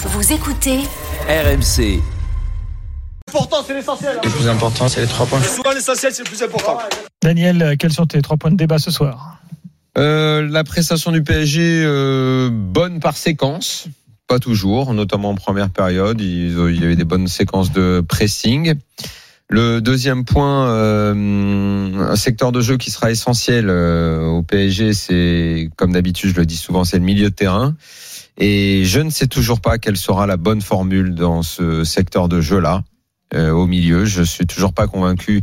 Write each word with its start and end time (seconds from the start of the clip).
Vous 0.00 0.32
écoutez 0.32 0.78
RMC. 1.28 2.00
L'important, 3.26 3.56
c'est 3.66 3.74
l'essentiel. 3.74 4.20
Le 4.22 4.30
plus 4.30 4.48
important, 4.48 4.86
c'est 4.86 5.00
les 5.00 5.08
trois 5.08 5.26
points. 5.26 5.42
Souvent, 5.42 5.72
l'essentiel, 5.72 6.12
c'est 6.12 6.22
le 6.22 6.28
plus 6.28 6.40
important. 6.40 6.78
Daniel, 7.20 7.76
quels 7.76 7.92
sont 7.92 8.06
tes 8.06 8.22
trois 8.22 8.36
points 8.36 8.52
de 8.52 8.56
débat 8.56 8.78
ce 8.78 8.92
soir? 8.92 9.38
Euh, 9.98 10.46
la 10.48 10.62
prestation 10.62 11.10
du 11.10 11.24
PSG, 11.24 11.82
euh, 11.84 12.48
bonne 12.52 13.00
par 13.00 13.16
séquence. 13.16 13.88
Pas 14.28 14.38
toujours, 14.38 14.94
notamment 14.94 15.30
en 15.30 15.34
première 15.34 15.70
période. 15.70 16.20
Il, 16.20 16.52
y 16.52 16.84
avait 16.84 16.94
des 16.94 17.04
bonnes 17.04 17.26
séquences 17.26 17.72
de 17.72 18.00
pressing. 18.08 18.76
Le 19.50 19.80
deuxième 19.80 20.24
point, 20.24 20.68
euh, 20.68 22.10
un 22.10 22.16
secteur 22.16 22.52
de 22.52 22.60
jeu 22.60 22.76
qui 22.76 22.92
sera 22.92 23.10
essentiel 23.10 23.66
euh, 23.68 24.26
au 24.26 24.42
PSG, 24.42 24.92
c'est, 24.92 25.70
comme 25.76 25.92
d'habitude, 25.92 26.30
je 26.30 26.36
le 26.36 26.46
dis 26.46 26.56
souvent, 26.56 26.84
c'est 26.84 26.98
le 26.98 27.04
milieu 27.04 27.30
de 27.30 27.34
terrain. 27.34 27.74
Et 28.38 28.84
je 28.84 29.00
ne 29.00 29.10
sais 29.10 29.26
toujours 29.26 29.60
pas 29.60 29.78
quelle 29.78 29.96
sera 29.96 30.26
la 30.26 30.36
bonne 30.36 30.60
formule 30.60 31.14
dans 31.14 31.42
ce 31.42 31.84
secteur 31.84 32.28
de 32.28 32.40
jeu-là, 32.40 32.82
euh, 33.34 33.50
au 33.50 33.66
milieu. 33.66 34.04
Je 34.04 34.22
suis 34.22 34.46
toujours 34.46 34.72
pas 34.72 34.86
convaincu 34.86 35.42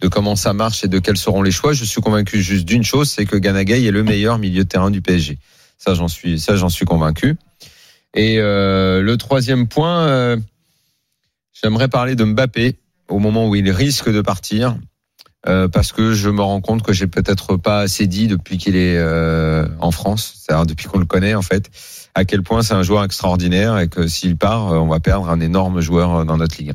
de 0.00 0.08
comment 0.08 0.36
ça 0.36 0.54
marche 0.54 0.82
et 0.82 0.88
de 0.88 0.98
quels 0.98 1.18
seront 1.18 1.42
les 1.42 1.50
choix. 1.50 1.74
Je 1.74 1.84
suis 1.84 2.00
convaincu 2.00 2.42
juste 2.42 2.64
d'une 2.64 2.82
chose, 2.82 3.10
c'est 3.10 3.26
que 3.26 3.36
Ganagay 3.36 3.84
est 3.84 3.90
le 3.90 4.02
meilleur 4.02 4.38
milieu 4.38 4.64
de 4.64 4.68
terrain 4.68 4.90
du 4.90 5.02
PSG. 5.02 5.38
Ça, 5.76 5.94
j'en 5.94 6.08
suis, 6.08 6.40
ça, 6.40 6.56
j'en 6.56 6.70
suis 6.70 6.86
convaincu. 6.86 7.36
Et 8.14 8.38
euh, 8.38 9.02
le 9.02 9.16
troisième 9.18 9.68
point, 9.68 10.06
euh, 10.08 10.36
j'aimerais 11.52 11.88
parler 11.88 12.16
de 12.16 12.24
Mbappé 12.24 12.76
au 13.08 13.18
moment 13.18 13.48
où 13.48 13.54
il 13.54 13.70
risque 13.70 14.10
de 14.10 14.20
partir, 14.20 14.76
euh, 15.46 15.68
parce 15.68 15.92
que 15.92 16.12
je 16.12 16.28
me 16.28 16.42
rends 16.42 16.60
compte 16.60 16.82
que 16.82 16.92
j'ai 16.92 17.06
peut-être 17.06 17.56
pas 17.56 17.80
assez 17.80 18.06
dit 18.06 18.26
depuis 18.26 18.58
qu'il 18.58 18.76
est 18.76 18.98
euh, 18.98 19.66
en 19.80 19.90
France, 19.90 20.34
c'est-à-dire 20.36 20.66
depuis 20.66 20.86
qu'on 20.86 20.98
le 20.98 21.06
connaît 21.06 21.34
en 21.34 21.42
fait, 21.42 21.70
à 22.14 22.24
quel 22.24 22.42
point 22.42 22.62
c'est 22.62 22.74
un 22.74 22.82
joueur 22.82 23.04
extraordinaire 23.04 23.78
et 23.78 23.88
que 23.88 24.06
s'il 24.06 24.36
part, 24.36 24.72
euh, 24.72 24.78
on 24.78 24.88
va 24.88 25.00
perdre 25.00 25.28
un 25.28 25.40
énorme 25.40 25.80
joueur 25.80 26.14
euh, 26.16 26.24
dans 26.24 26.36
notre 26.36 26.56
ligue. 26.58 26.74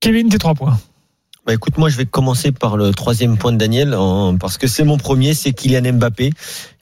Kevin, 0.00 0.28
tes 0.28 0.38
trois 0.38 0.54
points. 0.54 0.78
Bah 1.46 1.54
écoute, 1.54 1.78
moi 1.78 1.88
je 1.88 1.96
vais 1.96 2.04
commencer 2.06 2.52
par 2.52 2.76
le 2.76 2.92
troisième 2.92 3.38
point 3.38 3.52
de 3.52 3.56
Daniel, 3.56 3.94
en- 3.94 4.36
parce 4.36 4.58
que 4.58 4.66
c'est 4.66 4.84
mon 4.84 4.98
premier, 4.98 5.32
c'est 5.32 5.52
Kylian 5.52 5.94
Mbappé, 5.94 6.32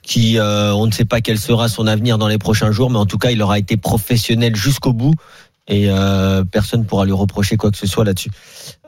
qui 0.02 0.38
euh, 0.38 0.74
on 0.74 0.86
ne 0.86 0.92
sait 0.92 1.04
pas 1.04 1.20
quel 1.20 1.38
sera 1.38 1.68
son 1.68 1.86
avenir 1.86 2.18
dans 2.18 2.26
les 2.28 2.38
prochains 2.38 2.72
jours, 2.72 2.90
mais 2.90 2.98
en 2.98 3.06
tout 3.06 3.18
cas 3.18 3.30
il 3.30 3.40
aura 3.42 3.58
été 3.58 3.76
professionnel 3.76 4.56
jusqu'au 4.56 4.92
bout 4.92 5.14
et 5.68 5.86
euh, 5.88 6.44
personne 6.44 6.84
pourra 6.84 7.04
lui 7.04 7.12
reprocher 7.12 7.56
quoi 7.56 7.70
que 7.70 7.76
ce 7.76 7.86
soit 7.86 8.04
là-dessus. 8.04 8.30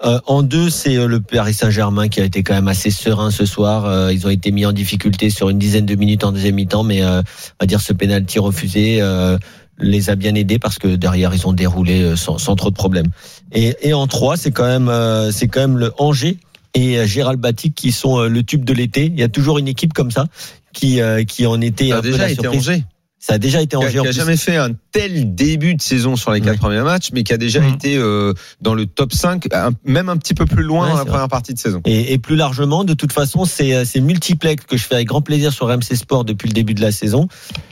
Euh, 0.05 0.21
en 0.27 0.43
deux, 0.43 0.71
c'est 0.71 0.97
euh, 0.97 1.07
le 1.07 1.21
Paris 1.21 1.55
Saint-Germain 1.55 2.09
qui 2.09 2.21
a 2.21 2.25
été 2.25 2.43
quand 2.43 2.55
même 2.55 2.69
assez 2.69 2.91
serein 2.91 3.31
ce 3.31 3.47
soir. 3.47 3.85
Euh, 3.85 4.13
ils 4.13 4.27
ont 4.27 4.31
été 4.31 4.53
mis 4.53 4.65
en 4.65 4.73
difficulté 4.73 5.31
sur 5.31 5.49
une 5.51 5.59
dizaine 5.59 5.87
de 5.87 5.95
minutes 5.97 6.25
en 6.25 6.33
deuxième 6.33 6.55
mi-temps, 6.55 6.85
mais 6.85 7.03
euh, 7.03 7.21
on 7.21 7.57
va 7.61 7.67
dire 7.67 7.81
ce 7.81 7.93
penalty 7.93 8.39
refusé 8.39 8.99
euh, 9.01 9.39
les 9.81 10.11
a 10.11 10.15
bien 10.17 10.35
aidés 10.35 10.59
parce 10.59 10.79
que 10.79 10.89
derrière 10.97 11.35
ils 11.35 11.47
ont 11.47 11.53
déroulé 11.53 12.03
euh, 12.03 12.17
sans, 12.17 12.39
sans 12.39 12.55
trop 12.57 12.71
de 12.71 12.77
problèmes. 12.77 13.09
Et, 13.53 13.77
et 13.83 13.93
en 13.93 14.07
trois, 14.07 14.37
c'est 14.37 14.53
quand 14.53 14.67
même 14.67 14.89
euh, 14.89 15.31
c'est 15.33 15.49
quand 15.49 15.61
même 15.61 15.79
le 15.79 15.93
Angers 15.99 16.39
et 16.75 16.99
euh, 16.99 17.07
Gérald 17.07 17.41
Batic 17.41 17.75
qui 17.75 17.93
sont 17.93 18.19
euh, 18.19 18.29
le 18.29 18.43
tube 18.43 18.65
de 18.65 18.73
l'été. 18.73 19.07
Il 19.07 19.19
y 19.19 19.23
a 19.23 19.29
toujours 19.29 19.59
une 19.59 19.69
équipe 19.69 19.93
comme 19.93 20.11
ça 20.11 20.27
qui 20.73 21.01
euh, 21.01 21.25
qui 21.25 21.47
en 21.47 21.61
était 21.61 21.89
Ça 21.89 21.97
un 21.97 21.99
a 21.99 22.03
peu 22.03 22.11
déjà 22.11 22.23
la 22.25 22.31
été 22.31 22.43
surprise. 22.43 22.69
Angers. 22.69 22.85
Ça 23.21 23.35
a 23.35 23.39
déjà 23.39 23.61
été 23.61 23.77
qui 23.77 23.87
qui 23.89 23.99
en 23.99 24.03
a 24.03 24.05
plus. 24.05 24.13
jamais 24.13 24.37
fait 24.37 24.57
un 24.57 24.71
tel 24.93 25.35
début 25.35 25.75
de 25.75 25.83
saison 25.83 26.15
sur 26.15 26.31
les 26.31 26.41
quatre 26.41 26.53
Ouais. 26.53 26.57
premiers 26.59 26.83
matchs, 26.83 27.11
mais 27.13 27.25
qui 27.25 27.33
a 27.33 27.37
déjà 27.37 27.67
été 27.67 27.97
euh, 27.97 28.33
dans 28.61 28.75
le 28.75 28.87
top 28.87 29.13
5, 29.13 29.53
un- 29.53 29.73
même 29.85 30.09
un 30.09 30.17
petit 30.17 30.35
peu 30.35 30.47
plus 30.47 30.63
loin 30.63 30.85
Ouais, 30.87 30.93
dans 30.93 30.99
la 30.99 31.05
première 31.05 31.29
partie 31.29 31.53
de 31.53 31.59
saison. 31.59 31.81
Et, 31.85 32.13
et 32.13 32.19
plus 32.19 32.37
largement, 32.37 32.85
de 32.85 32.95
toute 32.95 33.13
façon, 33.13 33.45
c'est 33.45 33.75
euh, 33.75 33.85
c'est 33.85 34.01
multiplex 34.01 34.65
que 34.67 34.77
je 34.77 34.85
fais 34.85 34.95
avec 34.95 35.09
grand 35.09 35.21
plaisir 35.21 35.53
sur 35.53 35.67
RMC 35.67 35.97
Sport 35.97 36.25
depuis 36.25 36.49
le 36.49 36.55
début 36.55 36.75
de 36.75 36.81
la 36.81 36.93
saison. 36.93 37.29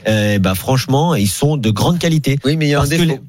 Euh, 0.07 0.37
bah 0.39 0.53
franchement, 0.53 1.15
ils 1.15 1.29
sont 1.29 1.55
de 1.57 1.69
grande 1.69 1.97
qualité. 1.99 2.37
Oui, 2.43 2.57
mais 2.57 2.65
il 2.67 2.69
y 2.69 2.73
a 2.75 2.79
Parce 2.79 2.91
un 2.91 2.97
défaut. 2.97 3.19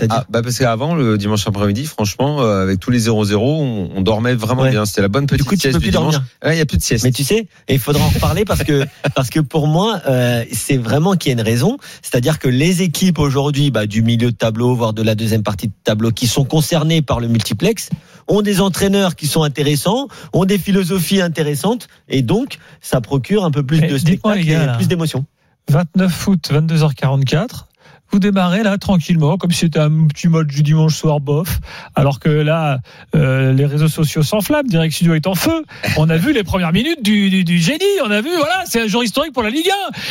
Les- 0.00 0.06
Ah, 0.10 0.18
ah, 0.20 0.24
bah 0.30 0.42
parce 0.42 0.58
qu'avant, 0.58 0.94
le 0.94 1.18
dimanche 1.18 1.46
après-midi, 1.46 1.86
franchement, 1.86 2.40
euh, 2.42 2.62
avec 2.62 2.80
tous 2.80 2.90
les 2.90 3.00
0-0, 3.00 3.36
on, 3.62 3.90
on 3.94 4.00
dormait 4.00 4.34
vraiment 4.34 4.62
Ouais. 4.62 4.70
bien. 4.70 4.84
C'était 4.84 5.02
la 5.02 5.08
bonne 5.08 5.26
petite 5.26 5.42
Du 5.42 5.48
coup, 5.48 5.54
tu 5.54 5.60
sieste 5.62 5.74
peux 5.74 5.80
du 5.80 5.86
plus 5.86 5.92
dormir. 5.92 6.22
Ouais, 6.44 6.54
Il 6.56 6.58
y 6.58 6.60
a 6.60 6.66
plus 6.66 6.78
de 6.78 6.82
sieste. 6.82 7.04
Mais 7.04 7.12
tu 7.12 7.24
sais, 7.24 7.46
il 7.68 7.78
faudra 7.78 8.04
en 8.04 8.08
reparler 8.08 8.44
parce 8.44 8.62
que 8.64 8.84
parce 9.14 9.30
que 9.30 9.40
pour 9.40 9.66
moi, 9.66 10.00
euh, 10.08 10.44
c'est 10.52 10.76
vraiment 10.76 11.14
qu'il 11.14 11.30
y 11.32 11.34
a 11.34 11.38
une 11.40 11.44
raison. 11.46 11.76
C'est-à-dire 12.02 12.38
que 12.38 12.48
les 12.48 12.82
équipes 12.82 13.18
aujourd'hui, 13.18 13.70
bah, 13.70 13.86
du 13.86 14.02
milieu 14.02 14.30
de 14.30 14.36
tableau, 14.36 14.74
voire 14.74 14.92
de 14.92 15.02
la 15.02 15.14
deuxième 15.14 15.42
partie 15.42 15.68
de 15.68 15.72
tableau, 15.84 16.10
qui 16.10 16.26
sont 16.26 16.44
concernées 16.44 17.02
par 17.02 17.20
le 17.20 17.28
multiplex, 17.28 17.90
ont 18.28 18.42
des 18.42 18.60
entraîneurs 18.60 19.16
qui 19.16 19.26
sont 19.26 19.42
intéressants, 19.42 20.08
ont 20.32 20.44
des 20.44 20.58
philosophies 20.58 21.20
intéressantes, 21.20 21.88
et 22.08 22.22
donc 22.22 22.58
ça 22.80 23.00
procure 23.00 23.44
un 23.44 23.50
peu 23.50 23.62
plus 23.64 23.80
Mais 23.80 23.88
de 23.88 23.98
spectacle 23.98 24.48
et 24.48 24.56
plus 24.76 24.86
d'émotion. 24.88 25.24
29 25.70 26.26
août, 26.28 26.50
22h44. 26.52 27.66
Vous 28.12 28.18
démarrez 28.18 28.62
là 28.62 28.76
tranquillement, 28.76 29.38
comme 29.38 29.52
si 29.52 29.60
c'était 29.60 29.78
un 29.78 30.06
petit 30.06 30.28
match 30.28 30.46
du 30.48 30.62
dimanche 30.62 30.94
soir 30.94 31.18
bof, 31.18 31.60
alors 31.94 32.20
que 32.20 32.28
là, 32.28 32.80
euh, 33.16 33.54
les 33.54 33.64
réseaux 33.64 33.88
sociaux 33.88 34.22
s'enflamment, 34.22 34.68
Direct 34.68 34.94
Studio 34.94 35.14
est 35.14 35.26
en 35.26 35.34
feu. 35.34 35.62
On 35.96 36.10
a 36.10 36.18
vu 36.18 36.34
les 36.34 36.42
premières 36.44 36.72
minutes 36.72 37.02
du, 37.02 37.30
du, 37.30 37.42
du 37.42 37.56
génie, 37.58 37.80
on 38.04 38.10
a 38.10 38.20
vu, 38.20 38.28
voilà, 38.36 38.64
c'est 38.66 38.82
un 38.82 38.86
jour 38.86 39.02
historique 39.02 39.32
pour 39.32 39.42
la 39.42 39.48
Ligue 39.48 39.70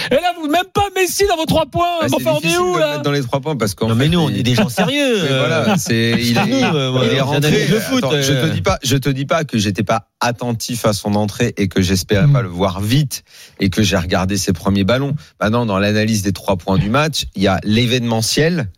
1. 0.09 0.15
Et 0.15 0.19
là, 0.19 0.33
vous 0.41 0.47
même 0.49 0.63
pas 0.73 0.81
Messi 0.95 1.25
dans 1.29 1.35
vos 1.37 1.45
trois 1.45 1.67
points. 1.67 1.99
Bah, 2.01 2.07
enfin, 2.15 2.31
on 2.43 2.47
est 2.49 2.57
où 2.57 2.75
là 2.75 2.89
mettre 2.93 3.01
dans 3.03 3.11
les 3.11 3.21
trois 3.21 3.39
points 3.39 3.55
parce 3.55 3.75
qu'en 3.75 3.87
Non 3.89 3.95
mais 3.95 4.09
nous, 4.09 4.19
on 4.19 4.29
est 4.29 4.41
des 4.43 4.55
gens 4.55 4.67
sérieux. 4.69 5.19
Euh, 5.31 5.39
voilà, 5.47 5.77
c'est 5.77 6.11
il, 6.19 6.35
est- 6.35 6.39
euh, 6.39 6.43
il 6.49 7.11
est 7.13 7.19
voilà, 7.19 7.23
rentré. 7.23 7.41
j'analyse 7.43 7.69
le 7.69 7.79
foot, 7.79 7.97
Attends, 8.03 8.21
je 8.21 8.31
euh. 8.33 8.47
te 8.49 8.53
dis 8.53 8.61
pas, 8.61 8.79
je 8.83 8.97
te 8.97 9.09
dis 9.09 9.25
pas 9.25 9.43
que 9.43 9.57
j'étais 9.59 9.83
pas 9.83 10.07
attentif 10.19 10.85
à 10.85 10.93
son 10.93 11.13
entrée 11.15 11.53
et 11.57 11.67
que 11.67 11.81
j'espérais 11.83 12.25
Mm. 12.27 12.33
pas 12.33 12.41
le 12.41 12.47
voir 12.49 12.81
vite 12.81 13.23
et 13.59 13.69
que 13.69 13.83
j'ai 13.83 13.97
regardé 13.97 14.37
ses 14.37 14.53
premiers 14.53 14.83
ballons. 14.83 15.15
Maintenant, 15.39 15.65
dans 15.67 15.77
l'analyse 15.79 16.23
des 16.23 16.33
trois 16.33 16.55
points 16.57 16.77
du 16.77 16.89
match, 16.89 17.25
il 17.35 17.43
y 17.43 17.47
a 17.47 17.59
l'événementiel 17.91 18.69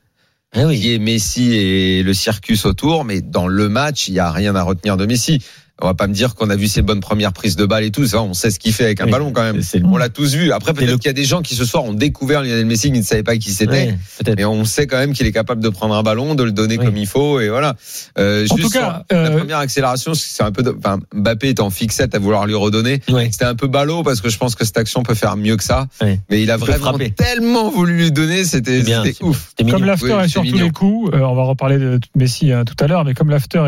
eh 0.56 0.66
oui. 0.66 0.80
qui 0.80 0.94
est 0.94 1.00
Messi 1.00 1.54
et 1.56 2.04
le 2.04 2.14
circus 2.14 2.66
autour, 2.66 3.06
mais 3.06 3.22
dans 3.22 3.48
le 3.48 3.70
match, 3.70 4.08
il 4.08 4.16
y 4.16 4.20
a 4.20 4.32
rien 4.32 4.56
à 4.56 4.64
retenir 4.64 4.98
de 4.98 5.06
Messi. 5.06 5.42
On 5.82 5.88
va 5.88 5.96
pas 5.96 6.06
me 6.08 6.14
dire 6.14 6.36
qu'on 6.36 6.50
a 6.52 6.56
vu 6.56 6.68
ses 6.68 6.84
bonnes 6.84 7.00
premières 7.00 7.34
prises 7.34 7.56
de 7.56 7.66
balles 7.66 7.84
et 7.84 7.90
tout. 7.92 8.06
Ça, 8.06 8.22
on 8.22 8.34
sait 8.36 8.52
ce 8.52 8.60
qu'il 8.60 8.72
fait 8.74 8.86
avec 8.86 9.02
un 9.02 9.06
Oui, 9.06 9.12
ballon 9.12 9.32
quand 9.32 9.42
même. 9.42 9.60
On 9.86 9.98
l'a 9.98 10.08
tous 10.08 10.36
vu. 10.36 10.52
Après, 10.52 10.72
peut-être 10.72 10.88
le- 10.92 10.98
qu'il 10.98 11.08
y 11.08 11.10
a 11.10 11.14
des 11.14 11.26
gens 11.26 11.42
qui 11.42 11.56
ce 11.56 11.66
soir 11.66 11.84
ont 11.84 11.94
découvert 11.94 12.42
Lionel 12.44 12.66
Messi 12.68 12.92
qui 12.92 13.00
ne 13.00 13.04
savaient 13.04 13.24
pas 13.24 13.36
qui 13.38 13.52
c'était. 13.52 13.96
Peut-être. 14.20 14.38
Mais 14.38 14.46
on 14.46 14.66
sait 14.66 14.86
quand 14.86 14.98
même 14.98 15.14
qu'il 15.14 15.26
est 15.26 15.32
capable 15.32 15.64
de 15.64 15.70
prendre 15.70 15.96
un 15.96 16.04
ballon, 16.04 16.36
de 16.36 16.44
le 16.44 16.52
donner 16.52 16.78
Oui. 16.78 16.86
comme 16.86 16.96
il 16.96 17.08
faut, 17.08 17.40
et 17.40 17.50
voilà. 17.50 17.76
Euh, 18.20 18.46
En 18.52 18.56
juste 18.56 18.68
tout 18.68 18.80
cas, 18.80 19.04
sur 19.10 19.18
la 19.20 19.30
euh, 19.30 19.38
première 19.40 19.58
accélération, 19.58 20.14
c'est 20.14 20.44
un 20.44 20.52
peu, 20.52 20.62
de- 20.62 20.76
enfin, 20.78 21.00
Mbappé 21.12 21.50
est 21.50 21.60
en 21.60 21.72
fixette 21.72 22.14
à 22.14 22.20
vouloir 22.20 22.46
lui 22.46 22.54
redonner. 22.56 23.02
C'était 23.32 23.46
un 23.46 23.56
peu 23.56 23.68
ballot 23.68 24.04
parce 24.04 24.22
que 24.22 24.30
je 24.30 24.38
pense 24.38 24.54
que 24.54 24.66
cette 24.66 24.78
action 24.78 25.02
peut 25.02 25.16
faire 25.16 25.36
mieux 25.38 25.58
que 25.58 25.64
ça. 25.64 25.88
Mais 26.30 26.44
il 26.44 26.52
a 26.52 26.58
vraiment 26.58 26.90
frapper. 26.92 27.10
tellement 27.12 27.72
voulu 27.72 27.98
lui 27.98 28.12
donner, 28.12 28.44
c'était 28.46 28.84
c'est- 28.84 29.24
ouf. 29.24 29.54
Comme 29.70 29.86
l'after 29.86 30.14
Oui, 30.14 30.24
est 30.26 30.28
sur 30.28 30.44
tous 30.44 30.56
les 30.56 30.70
coups, 30.70 31.10
euh, 31.16 31.20
on 31.22 31.34
va 31.34 31.44
reparler 31.44 31.80
de 31.80 32.00
Messi 32.16 32.52
hein, 32.52 32.64
tout 32.64 32.76
à 32.80 32.86
l'heure, 32.88 33.04
mais 33.06 33.16
comme 33.16 33.32
l'after 33.32 33.64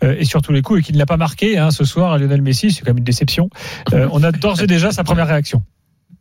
est, 0.00 0.04
euh, 0.06 0.16
est 0.18 0.24
sur 0.24 0.40
tous 0.40 0.52
les 0.52 0.62
coups 0.62 0.80
et 0.80 0.82
qu'il 0.82 0.94
ne 0.94 0.98
l'a 0.98 1.06
pas 1.06 1.18
marqué 1.18 1.41
hein, 1.42 1.70
ce 1.70 1.84
soir 1.84 2.12
à 2.12 2.18
Lionel 2.18 2.42
Messi, 2.42 2.70
c'est 2.70 2.80
quand 2.82 2.90
même 2.90 2.98
une 2.98 3.04
déception. 3.04 3.48
Euh, 3.92 4.08
on 4.12 4.22
a 4.22 4.32
d'ores 4.32 4.62
et 4.62 4.66
déjà 4.66 4.92
sa 4.92 5.04
première 5.04 5.26
réaction. 5.26 5.62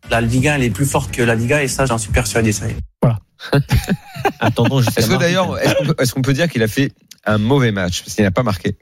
La 0.10 0.20
Liga, 0.22 0.56
elle 0.56 0.64
est 0.64 0.70
plus 0.72 0.86
forte 0.86 1.12
que 1.12 1.22
la 1.22 1.36
Liga 1.36 1.62
et 1.64 1.68
ça, 1.68 1.86
j'en 1.86 1.98
suis 1.98 2.12
persuadé. 2.12 2.52
Ça 2.52 2.68
y 2.68 2.72
est. 2.72 2.78
Attendons 4.40 4.82
jusqu'à 4.82 5.02
Est-ce 5.02 5.10
que 5.10 5.16
d'ailleurs, 5.16 5.58
est-ce 5.60 5.74
qu'on 6.14 6.22
peut, 6.22 6.32
est-ce 6.32 6.38
dire 6.38 6.48
qu'il 6.50 6.62
a 6.62 6.68
fait 6.68 6.92
un 7.26 7.38
mauvais 7.40 7.72
match 7.72 8.02
parce 8.04 8.16
qu'il 8.16 8.24
n'a 8.24 8.32
pas 8.32 8.44
marqué? 8.44 8.78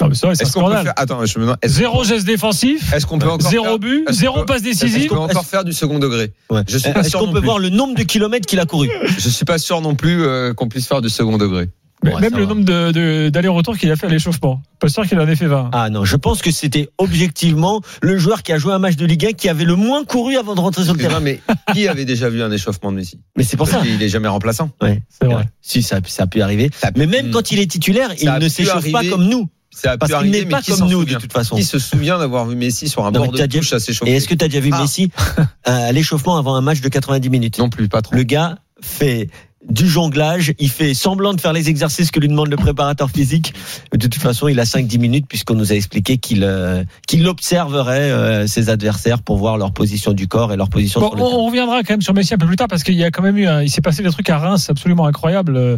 Non, 0.00 0.08
mais 0.08 0.14
c'est 0.14 0.26
vrai, 0.26 0.34
c'est 0.34 0.42
un 0.42 0.46
Est-ce 0.46 0.52
qu'on 0.52 0.60
peut 0.60 0.66
scandale. 0.66 0.84
faire, 0.84 0.92
attends, 0.96 1.24
je 1.26 1.38
me 1.38 1.44
demande, 1.44 1.58
est-ce, 1.62 1.74
Zéro 1.74 2.04
geste 2.04 2.26
défensif, 2.26 2.92
est-ce 2.92 3.06
qu'on 3.06 3.18
peut 3.18 3.28
encore 3.30 3.50
zéro 3.50 3.64
faire, 3.64 3.78
but, 3.78 4.04
est-ce 4.08 4.18
zéro 4.18 4.40
peut- 4.40 4.46
passe 4.46 4.56
est-ce 4.64 4.84
décisive. 4.84 5.08
qu'on 5.08 5.14
peut 5.16 5.20
encore 5.20 5.44
faire 5.46 5.64
du 5.64 5.72
second 5.72 5.98
degré? 5.98 6.32
Ouais. 6.50 6.62
Je 6.68 6.78
suis 6.78 6.92
pas 6.92 7.00
Est-ce 7.00 7.16
qu'on 7.16 7.32
peut 7.32 7.38
plus. 7.40 7.46
voir 7.46 7.58
le 7.58 7.68
nombre 7.68 7.96
de 7.96 8.02
kilomètres 8.02 8.46
qu'il 8.46 8.58
a 8.60 8.66
couru? 8.66 8.88
Je 9.18 9.28
suis 9.28 9.44
pas 9.44 9.58
sûr 9.58 9.80
non 9.80 9.94
plus 9.94 10.24
euh, 10.24 10.54
qu'on 10.54 10.68
puisse 10.68 10.86
faire 10.86 11.00
du 11.02 11.08
second 11.08 11.36
degré. 11.38 11.68
Mais 12.04 12.14
Ouais, 12.14 12.20
même 12.20 12.36
le 12.36 12.44
va. 12.44 12.54
nombre 12.54 12.64
de, 12.64 12.92
de- 12.92 13.28
d'allers-retours 13.28 13.76
qu'il 13.76 13.90
a 13.90 13.96
fait 13.96 14.06
à 14.06 14.10
l'échauffement. 14.10 14.62
Pas 14.78 14.88
sûr 14.88 15.04
qu'il 15.06 15.18
en 15.18 15.26
ait 15.26 15.34
fait 15.34 15.46
20. 15.48 15.70
Ah 15.72 15.90
non, 15.90 16.04
je 16.04 16.14
pense 16.16 16.42
que 16.42 16.52
c'était 16.52 16.88
objectivement 16.98 17.80
le 18.02 18.18
joueur 18.18 18.42
qui 18.44 18.52
a 18.52 18.58
joué 18.58 18.72
un 18.72 18.78
match 18.78 18.94
de 18.96 19.04
Ligue 19.04 19.26
1 19.26 19.32
qui 19.32 19.48
avait 19.48 19.64
le 19.64 19.74
moins 19.74 20.04
couru 20.04 20.36
avant 20.36 20.54
de 20.54 20.60
rentrer 20.60 20.84
sur 20.84 20.92
le 20.94 21.00
terrain. 21.00 21.18
Mais 21.20 21.40
qui 21.74 21.88
avait 21.88 22.04
déjà 22.04 22.28
vu 22.28 22.40
un 22.42 22.52
échauffement 22.52 22.92
de 22.92 22.96
Messi? 22.98 23.18
Mais 23.36 23.42
c'est 23.42 23.56
pour 23.56 23.68
Parce 23.68 23.82
ça. 23.82 23.86
qu'il 23.90 24.00
est 24.00 24.08
jamais 24.08 24.28
remplaçant. 24.28 24.70
Ouais, 24.80 25.02
C'est 25.08 25.26
vrai. 25.26 25.48
Si, 25.60 25.82
ça, 25.82 25.98
ça 26.06 26.22
a 26.22 26.26
pu 26.28 26.40
arriver. 26.40 26.70
Ça- 26.72 26.90
Mais 26.96 27.06
même 27.06 27.30
quand 27.32 27.50
il 27.50 27.58
est 27.58 27.70
titulaire, 27.70 28.10
il 28.20 28.30
ne 28.30 28.48
s'échauffe 28.48 28.92
pas 28.92 29.04
comme 29.04 29.24
nous. 29.28 29.48
Ça 29.70 29.92
a 29.92 29.98
Parce 29.98 30.12
qu'il 30.12 30.30
n'est 30.30 30.44
pas 30.46 30.62
qui 30.62 30.72
comme 30.72 30.88
nous, 30.88 31.04
de 31.04 31.14
toute 31.14 31.32
façon. 31.32 31.54
Qui 31.56 31.62
se 31.64 31.78
souvient 31.78 32.18
d'avoir 32.18 32.46
vu 32.46 32.56
Messi 32.56 32.88
sur 32.88 33.04
un 33.06 33.10
Non, 33.10 33.20
bord 33.24 33.32
de 33.32 33.36
déjà- 33.36 33.48
touche 33.48 33.72
assez 33.72 33.92
chauffé 33.92 34.10
Et 34.10 34.14
est-ce 34.16 34.26
que 34.26 34.34
tu 34.34 34.44
as 34.44 34.48
déjà 34.48 34.60
vu 34.60 34.70
Ah. 34.72 34.80
Messi 34.80 35.10
à 35.64 35.92
l'échauffement 35.92 36.36
avant 36.36 36.54
un 36.54 36.60
match 36.60 36.80
de 36.80 36.88
90 36.88 37.28
minutes? 37.28 37.58
Non 37.58 37.68
plus, 37.68 37.88
pas 37.88 38.02
trop. 38.02 38.14
Le 38.14 38.22
gars 38.22 38.58
fait 38.80 39.28
du 39.68 39.86
jonglage, 39.88 40.52
il 40.58 40.70
fait 40.70 40.94
semblant 40.94 41.34
de 41.34 41.40
faire 41.40 41.52
les 41.52 41.68
exercices 41.68 42.10
que 42.10 42.20
lui 42.20 42.28
demande 42.28 42.48
le 42.48 42.56
préparateur 42.56 43.10
physique. 43.10 43.52
De 43.92 43.98
toute 44.06 44.14
façon, 44.14 44.48
il 44.48 44.58
a 44.60 44.64
5-10 44.64 44.98
minutes 44.98 45.26
puisqu'on 45.28 45.54
nous 45.54 45.72
a 45.72 45.74
expliqué 45.76 46.16
qu'il 46.18 46.42
euh, 46.44 46.84
qu'il 47.06 47.26
observerait 47.28 48.10
euh, 48.10 48.46
ses 48.46 48.70
adversaires 48.70 49.20
pour 49.22 49.36
voir 49.36 49.58
leur 49.58 49.72
position 49.72 50.12
du 50.12 50.26
corps 50.28 50.52
et 50.52 50.56
leur 50.56 50.68
position 50.70 51.00
Bon, 51.00 51.08
sur 51.08 51.16
le 51.16 51.22
on, 51.22 51.26
on 51.40 51.46
reviendra 51.46 51.82
quand 51.82 51.94
même 51.94 52.00
sur 52.02 52.14
Messi 52.14 52.34
un 52.34 52.38
peu 52.38 52.46
plus 52.46 52.56
tard 52.56 52.68
parce 52.68 52.82
qu'il 52.82 52.94
y 52.94 53.04
a 53.04 53.10
quand 53.10 53.22
même 53.22 53.36
eu, 53.36 53.46
un- 53.46 53.62
il 53.62 53.68
s'est 53.70 53.80
passé 53.80 54.02
des 54.02 54.10
trucs 54.10 54.30
à 54.30 54.38
Reims 54.38 54.68
absolument 54.70 55.06
incroyables 55.06 55.56
euh, 55.56 55.76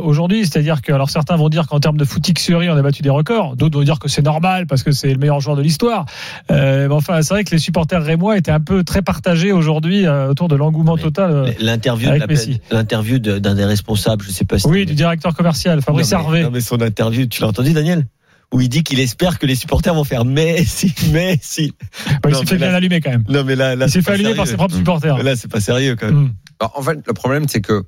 aujourd'hui. 0.00 0.46
C'est-à-dire 0.46 0.80
que, 0.82 0.92
alors 0.92 1.10
certains 1.10 1.36
vont 1.36 1.48
dire 1.48 1.66
qu'en 1.66 1.80
termes 1.80 1.96
de 1.96 2.04
footixerie, 2.04 2.70
on 2.70 2.76
a 2.76 2.82
battu 2.82 3.02
des 3.02 3.10
records. 3.10 3.56
D'autres 3.56 3.78
vont 3.78 3.84
dire 3.84 3.98
que 3.98 4.08
c'est 4.08 4.22
normal 4.22 4.66
parce 4.66 4.82
que 4.82 4.92
c'est 4.92 5.12
le 5.12 5.18
meilleur 5.18 5.40
joueur 5.40 5.56
de 5.56 5.62
l'histoire. 5.62 6.06
Mais 6.50 6.86
enfin, 6.90 7.22
c'est 7.22 7.34
vrai 7.34 7.44
que 7.44 7.50
les 7.50 7.58
supporters 7.58 8.02
rémois 8.02 8.36
étaient 8.38 8.50
un 8.52 8.60
peu 8.60 8.84
très 8.84 9.02
partagés 9.02 9.50
aujourd'hui 9.52 10.06
autour 10.06 10.48
de 10.48 10.54
l'engouement 10.56 10.96
total. 10.96 11.54
L'interview 11.60 12.10
de 12.10 12.16
la- 12.16 12.26
Messi. 12.26 12.60
l'interview 12.70 13.18
d'un 13.24 13.54
des 13.54 13.64
responsables, 13.64 14.24
je 14.24 14.30
sais 14.30 14.44
pas 14.44 14.58
si 14.58 14.66
oui, 14.68 14.86
du 14.86 14.94
directeur 14.94 15.34
commercial, 15.34 15.82
Fabrice 15.82 16.12
non, 16.12 16.18
mais, 16.18 16.24
Harvey. 16.24 16.42
non, 16.42 16.50
mais 16.50 16.60
son 16.60 16.80
interview, 16.80 17.26
tu 17.26 17.42
l'as 17.42 17.48
entendu 17.48 17.72
Daniel? 17.72 18.06
Où 18.52 18.60
il 18.60 18.68
dit 18.68 18.84
qu'il 18.84 19.00
espère 19.00 19.38
que 19.38 19.46
les 19.46 19.56
supporters 19.56 19.94
vont 19.94 20.04
faire 20.04 20.24
Messi, 20.24 20.94
Messi. 21.12 21.72
Bah, 22.22 22.28
il 22.30 22.36
s'est 22.36 22.46
fait 22.46 22.54
mais 22.54 22.60
là- 22.60 22.66
bien 22.68 22.74
allumer 22.76 23.00
quand 23.00 23.10
même. 23.10 23.24
Non 23.28 23.42
mais 23.42 23.56
là, 23.56 23.74
là 23.74 23.86
Il 23.86 23.90
s'est 23.90 24.02
fait 24.02 24.12
allumer 24.12 24.34
par 24.34 24.46
ses 24.46 24.56
propres 24.56 24.76
supporters. 24.76 25.22
Là, 25.22 25.34
c'est 25.34 25.50
pas 25.50 25.60
sérieux 25.60 25.96
quand 25.98 26.06
même. 26.06 26.16
Mm. 26.16 26.34
Alors, 26.60 26.78
en 26.78 26.82
fait, 26.82 26.98
le 27.04 27.12
problème, 27.14 27.48
c'est 27.48 27.60
que 27.60 27.82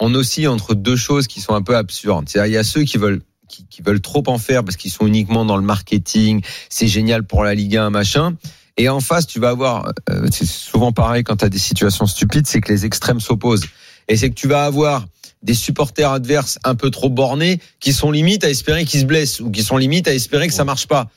on 0.00 0.14
oscille 0.14 0.48
entre 0.48 0.74
deux 0.74 0.96
choses 0.96 1.26
qui 1.26 1.40
sont 1.40 1.54
un 1.54 1.62
peu 1.62 1.76
absurdes. 1.76 2.28
C'est-à-dire, 2.28 2.50
il 2.50 2.54
y 2.54 2.58
a 2.58 2.64
ceux 2.64 2.82
qui 2.82 2.98
veulent 2.98 3.20
qui, 3.50 3.66
qui 3.66 3.82
veulent 3.82 4.00
trop 4.00 4.22
en 4.28 4.38
faire 4.38 4.64
parce 4.64 4.76
qu'ils 4.76 4.90
sont 4.90 5.06
uniquement 5.06 5.44
dans 5.44 5.56
le 5.56 5.62
marketing, 5.62 6.42
c'est 6.68 6.86
génial 6.86 7.24
pour 7.24 7.44
la 7.44 7.54
Ligue 7.54 7.76
1, 7.76 7.90
machin. 7.90 8.36
Et 8.76 8.88
en 8.88 9.00
face, 9.00 9.26
tu 9.26 9.40
vas 9.40 9.50
avoir, 9.50 9.92
euh, 10.08 10.26
c'est 10.30 10.46
souvent 10.46 10.92
pareil 10.92 11.24
quand 11.24 11.36
tu 11.36 11.44
as 11.44 11.48
des 11.48 11.58
situations 11.58 12.06
stupides, 12.06 12.46
c'est 12.46 12.60
que 12.60 12.72
les 12.72 12.86
extrêmes 12.86 13.20
s'opposent. 13.20 13.66
Et 14.10 14.16
c'est 14.16 14.28
que 14.28 14.34
tu 14.34 14.48
vas 14.48 14.64
avoir 14.64 15.06
des 15.42 15.54
supporters 15.54 16.10
adverses 16.10 16.58
un 16.64 16.74
peu 16.74 16.90
trop 16.90 17.08
bornés 17.08 17.60
qui 17.80 17.92
sont 17.94 18.10
limite 18.10 18.44
à 18.44 18.50
espérer 18.50 18.84
qu'ils 18.84 19.00
se 19.00 19.04
blessent 19.06 19.40
ou 19.40 19.50
qui 19.50 19.62
sont 19.62 19.78
limite 19.78 20.06
à 20.08 20.12
espérer 20.12 20.46
que 20.48 20.52
ça 20.54 20.64
marche 20.64 20.86
pas. 20.86 21.08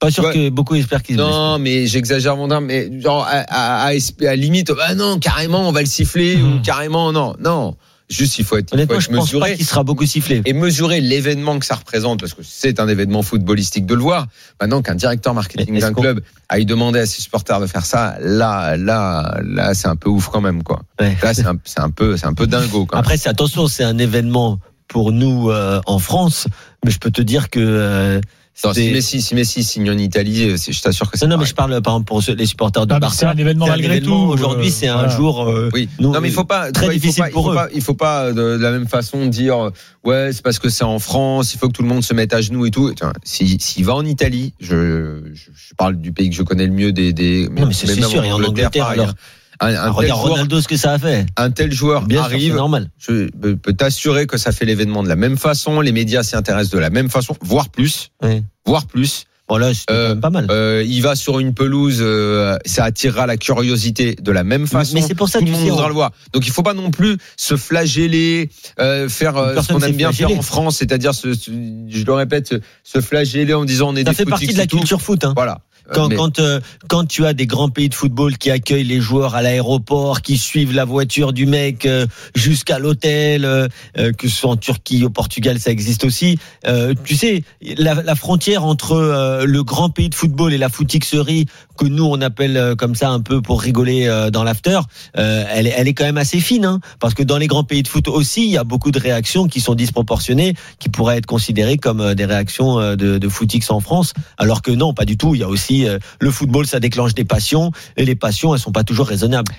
Pas 0.00 0.10
sûr 0.10 0.32
que 0.32 0.48
beaucoup 0.48 0.74
espèrent 0.74 1.02
qu'ils 1.02 1.16
se 1.16 1.20
blessent. 1.22 1.30
Non, 1.30 1.58
mais 1.58 1.86
j'exagère 1.86 2.34
mon 2.36 2.48
terme, 2.48 2.64
mais 2.64 2.90
genre 3.00 3.22
à, 3.24 3.40
à, 3.48 3.84
à, 3.84 3.92
esp- 3.94 4.26
à 4.26 4.34
limite, 4.34 4.72
ah 4.82 4.94
non, 4.94 5.18
carrément, 5.20 5.68
on 5.68 5.72
va 5.72 5.80
le 5.80 5.86
siffler 5.86 6.36
Mhm. 6.36 6.54
ou 6.54 6.62
carrément, 6.62 7.12
non, 7.12 7.36
non. 7.38 7.76
Juste, 8.10 8.38
il 8.40 8.44
faut 8.44 8.56
être, 8.56 8.66
il 8.66 8.68
faut 8.70 8.74
Honnêtement, 8.74 8.96
être 8.96 9.02
je 9.02 9.08
pense 9.08 9.26
mesuré 9.26 9.50
pas 9.50 9.56
qu'il 9.56 9.64
sera 9.64 9.84
beaucoup 9.84 10.04
sifflé. 10.04 10.42
et 10.44 10.52
mesurer 10.52 11.00
l'événement 11.00 11.60
que 11.60 11.64
ça 11.64 11.76
représente, 11.76 12.18
parce 12.20 12.34
que 12.34 12.42
c'est 12.42 12.80
un 12.80 12.88
événement 12.88 13.22
footballistique 13.22 13.86
de 13.86 13.94
le 13.94 14.00
voir. 14.02 14.26
Maintenant 14.60 14.82
qu'un 14.82 14.96
directeur 14.96 15.32
marketing 15.32 15.78
d'un 15.78 15.94
club 15.94 16.20
aille 16.48 16.66
demander 16.66 16.98
à 16.98 17.06
ses 17.06 17.22
supporters 17.22 17.60
de 17.60 17.66
faire 17.66 17.86
ça, 17.86 18.16
là, 18.20 18.76
là, 18.76 19.40
là, 19.44 19.74
c'est 19.74 19.86
un 19.86 19.96
peu 19.96 20.10
ouf 20.10 20.28
quand 20.28 20.40
même, 20.40 20.64
quoi. 20.64 20.82
Ouais. 21.00 21.16
Là, 21.22 21.34
c'est 21.34 21.46
un, 21.46 21.56
c'est 21.64 21.80
un 21.80 21.90
peu, 21.90 22.16
c'est 22.16 22.26
un 22.26 22.34
peu 22.34 22.48
dingo, 22.48 22.84
quand. 22.84 22.98
Après, 22.98 23.16
c'est 23.16 23.28
attention, 23.28 23.68
c'est 23.68 23.84
un 23.84 23.98
événement 23.98 24.58
pour 24.88 25.12
nous 25.12 25.50
euh, 25.50 25.80
en 25.86 26.00
France, 26.00 26.48
mais 26.84 26.90
je 26.90 26.98
peux 26.98 27.12
te 27.12 27.22
dire 27.22 27.48
que 27.48 27.60
euh, 27.60 28.20
Non, 28.64 28.72
c'est- 28.74 28.80
si 28.86 28.92
Messi, 28.92 29.22
si 29.22 29.34
Messi 29.34 29.64
signe 29.64 29.90
en 29.90 29.96
Italie, 29.98 30.58
c'est- 30.58 30.72
je 30.72 30.82
t'assure 30.82 31.10
que 31.10 31.18
c'est 31.18 31.26
non, 31.26 31.36
non, 31.36 31.40
mais 31.40 31.46
je 31.46 31.54
parle 31.54 31.70
par 31.82 31.94
exemple 31.94 32.06
pour 32.06 32.22
les 32.36 32.46
supporters 32.46 32.86
de 32.86 32.92
Ah, 32.94 32.98
Barça. 33.00 33.16
c'est 33.20 33.26
un 33.26 33.36
événement 33.36 33.66
malgré 33.66 33.96
événement. 33.96 34.26
tout. 34.26 34.32
Aujourd'hui, 34.32 34.68
euh, 34.68 34.72
c'est 34.72 34.88
un 34.88 34.94
voilà. 34.98 35.16
jour. 35.16 35.48
euh, 35.48 35.70
Oui. 35.72 35.88
nous, 35.98 36.12
non, 36.12 36.20
mais 36.20 36.28
il 36.28 36.34
faut 36.34 36.44
pas 36.44 36.70
très 36.72 36.86
vois, 36.86 36.94
il 36.94 37.00
difficile 37.00 37.22
pas- 37.22 37.28
il 37.28 37.32
pour 37.32 37.44
faut 37.46 37.52
eux. 37.52 37.54
pas- 37.54 37.68
il 37.74 37.80
faut 37.82 37.94
pas 37.94 38.32
de, 38.32 38.56
de 38.58 38.62
la 38.62 38.70
même 38.72 38.86
façon 38.86 39.26
dire 39.26 39.66
euh, 39.66 39.70
ouais 40.04 40.30
c'est 40.32 40.42
parce 40.42 40.58
que 40.58 40.68
c'est 40.68 40.84
en 40.84 40.98
France, 40.98 41.54
il 41.54 41.58
faut 41.58 41.68
que 41.68 41.72
tout 41.72 41.82
le 41.82 41.88
monde 41.88 42.02
se 42.04 42.12
mette 42.14 42.32
à 42.34 42.40
genoux 42.40 42.66
et 42.66 42.70
tout. 42.70 42.92
Si 43.24 43.56
s'il 43.60 43.84
va 43.84 43.94
en 43.94 44.04
Italie, 44.04 44.52
je, 44.60 45.20
je, 45.32 45.50
je 45.54 45.74
parle 45.76 45.96
du 45.96 46.12
pays 46.12 46.28
que 46.30 46.36
je 46.36 46.42
connais 46.42 46.66
le 46.66 46.72
mieux 46.72 46.92
des 46.92 47.12
des. 47.12 47.48
Non, 47.48 47.66
mais 47.66 47.72
c'est 47.72 47.86
sûr, 48.02 48.24
et 48.24 48.32
en 48.32 48.42
Angleterre. 48.42 49.14
Un, 49.62 49.68
un 49.68 49.74
Ah, 49.76 49.90
regarde 49.90 50.20
joueur, 50.20 50.32
Ronaldo, 50.32 50.60
ce 50.60 50.68
que 50.68 50.76
ça 50.76 50.92
a 50.92 50.98
fait. 50.98 51.26
un 51.36 51.50
tel 51.50 51.70
joueur 51.72 52.02
Bien 52.06 52.18
sûr, 52.18 52.24
arrive. 52.24 52.54
normal. 52.54 52.90
Je 52.98 53.28
peux 53.54 53.72
t'assurer 53.74 54.26
que 54.26 54.38
ça 54.38 54.52
fait 54.52 54.64
l'événement 54.64 55.02
de 55.02 55.08
la 55.08 55.16
même 55.16 55.36
façon, 55.36 55.80
les 55.82 55.92
médias 55.92 56.22
s'y 56.22 56.34
intéressent 56.36 56.70
de 56.72 56.78
la 56.78 56.90
même 56.90 57.10
façon, 57.10 57.36
voire 57.42 57.68
plus, 57.68 58.10
Oui. 58.22 58.42
voire 58.64 58.86
plus. 58.86 59.24
Bon, 59.48 59.56
là, 59.56 59.72
Euh, 59.90 60.14
pas 60.14 60.30
mal. 60.30 60.46
Euh, 60.48 60.84
il 60.86 61.02
va 61.02 61.16
sur 61.16 61.40
une 61.40 61.54
pelouse, 61.54 61.98
euh, 62.00 62.56
ça 62.64 62.84
attirera 62.84 63.26
la 63.26 63.36
curiosité 63.36 64.14
de 64.14 64.30
la 64.30 64.44
même 64.44 64.68
façon. 64.68 64.94
mais 64.94 65.02
c'est 65.02 65.16
pour 65.16 65.28
ça 65.28 65.40
tout 65.40 65.44
que 65.44 65.50
le 65.50 65.56
tu 65.56 65.60
monde 65.62 65.70
voudra 65.72 65.88
le 65.88 65.94
voir. 65.94 66.12
Donc 66.32 66.46
il 66.46 66.52
faut 66.52 66.62
pas 66.62 66.72
non 66.72 66.92
plus 66.92 67.18
se 67.36 67.56
flageller, 67.56 68.48
euh, 68.78 69.08
faire 69.08 69.36
euh, 69.36 69.60
ce 69.60 69.72
qu'on 69.72 69.80
aime 69.80 69.96
bien 69.96 70.12
faire 70.12 70.30
en 70.30 70.40
France, 70.42 70.76
c'est-à-dire, 70.76 71.10
je 71.12 72.04
le 72.04 72.12
répète, 72.12 72.54
se- 72.84 73.00
flageller 73.00 73.52
en 73.52 73.64
disant 73.64 73.88
on 73.88 73.96
est 73.96 74.04
Ça 74.04 74.10
des 74.10 74.16
fait 74.18 74.24
partie 74.24 74.46
de 74.52 74.56
la 74.58 74.68
tout. 74.68 74.76
culture 74.78 75.02
foot. 75.02 75.24
Hein. 75.24 75.32
Voilà. 75.34 75.58
Euh, 75.88 75.92
Quand, 75.94 76.08
mais- 76.08 76.16
quand, 76.16 76.38
euh, 76.38 76.60
quand 76.88 77.04
tu 77.06 77.26
as 77.26 77.32
des 77.32 77.46
grands 77.46 77.68
pays 77.68 77.88
de 77.88 77.94
football 77.94 78.36
qui 78.38 78.50
accueillent 78.50 78.84
les 78.84 79.00
joueurs 79.00 79.34
à 79.34 79.42
l'aéroport, 79.42 80.22
qui 80.22 80.36
suivent 80.38 80.72
la 80.74 80.84
voiture 80.84 81.32
du 81.32 81.46
mec 81.46 81.86
euh, 81.86 82.06
jusqu'à 82.34 82.78
l'hôtel, 82.78 83.44
euh, 83.44 83.68
que 84.16 84.28
ce 84.28 84.36
soit 84.36 84.50
en 84.50 84.56
Turquie, 84.56 85.04
au 85.04 85.10
Portugal, 85.10 85.58
ça 85.58 85.70
existe 85.70 86.04
aussi. 86.04 86.38
Euh, 86.66 86.94
tu 87.04 87.16
sais, 87.16 87.42
la, 87.76 87.94
la 87.94 88.14
frontière 88.14 88.64
entre 88.64 88.92
euh, 88.92 89.44
le 89.46 89.62
grand 89.64 89.90
pays 89.90 90.08
de 90.08 90.14
football 90.14 90.52
et 90.52 90.58
la 90.58 90.68
footixerie, 90.68 91.46
que 91.76 91.86
nous 91.86 92.04
on 92.04 92.20
appelle 92.20 92.56
euh, 92.56 92.74
comme 92.76 92.94
ça 92.94 93.10
un 93.10 93.20
peu 93.20 93.40
pour 93.40 93.62
rigoler 93.62 94.06
euh, 94.06 94.30
dans 94.30 94.44
l'after, 94.44 94.80
euh, 95.16 95.44
elle, 95.50 95.66
est- 95.66 95.74
elle 95.76 95.88
est 95.88 95.94
quand 95.94 96.04
même 96.04 96.18
assez 96.18 96.38
fine, 96.40 96.64
hein, 96.66 96.80
parce 97.00 97.14
que 97.14 97.22
dans 97.22 97.38
les 97.38 97.46
grands 97.46 97.64
pays 97.64 97.82
de 97.82 97.88
foot 97.88 98.06
aussi, 98.08 98.44
il 98.44 98.50
y 98.50 98.58
a 98.58 98.64
beaucoup 98.64 98.90
de 98.90 98.98
réactions 99.00 99.48
qui 99.48 99.60
sont 99.60 99.74
disproportionnées, 99.74 100.54
qui 100.78 100.88
pourraient 100.88 101.16
être 101.18 101.26
considérées 101.26 101.78
comme 101.78 102.14
des 102.14 102.24
réactions 102.26 102.76
de, 102.96 103.18
de 103.18 103.28
footix 103.28 103.70
en 103.70 103.80
France, 103.80 104.12
alors 104.38 104.62
que 104.62 104.70
non, 104.70 104.92
pas 104.94 105.04
du 105.06 105.16
tout. 105.16 105.34
Il 105.34 105.40
y 105.40 105.44
a 105.44 105.48
aussi 105.48 105.79
euh, 105.88 105.98
le 106.20 106.30
football, 106.30 106.66
ça 106.66 106.80
déclenche 106.80 107.14
des 107.14 107.24
passions, 107.24 107.70
et 107.96 108.04
les 108.04 108.16
passions, 108.16 108.54
elles 108.54 108.60
sont 108.60 108.72
pas 108.72 108.84
toujours 108.84 109.06
raisonnables. 109.06 109.52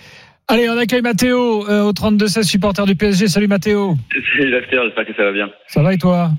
Allez, 0.48 0.70
on 0.70 0.78
accueille 0.78 1.02
Mathéo 1.02 1.66
euh, 1.70 1.84
au 1.84 1.94
32-16 1.94 2.44
supporter 2.44 2.86
du 2.86 2.96
PSG. 2.96 3.28
Salut 3.28 3.48
Mathéo. 3.48 3.96
Salut 4.36 4.52
l'after, 4.52 4.82
j'espère 4.84 5.06
que 5.06 5.14
ça 5.16 5.24
va 5.24 5.32
bien. 5.32 5.50
Ça 5.68 5.82
va 5.82 5.94
et 5.94 5.98
toi? 5.98 6.32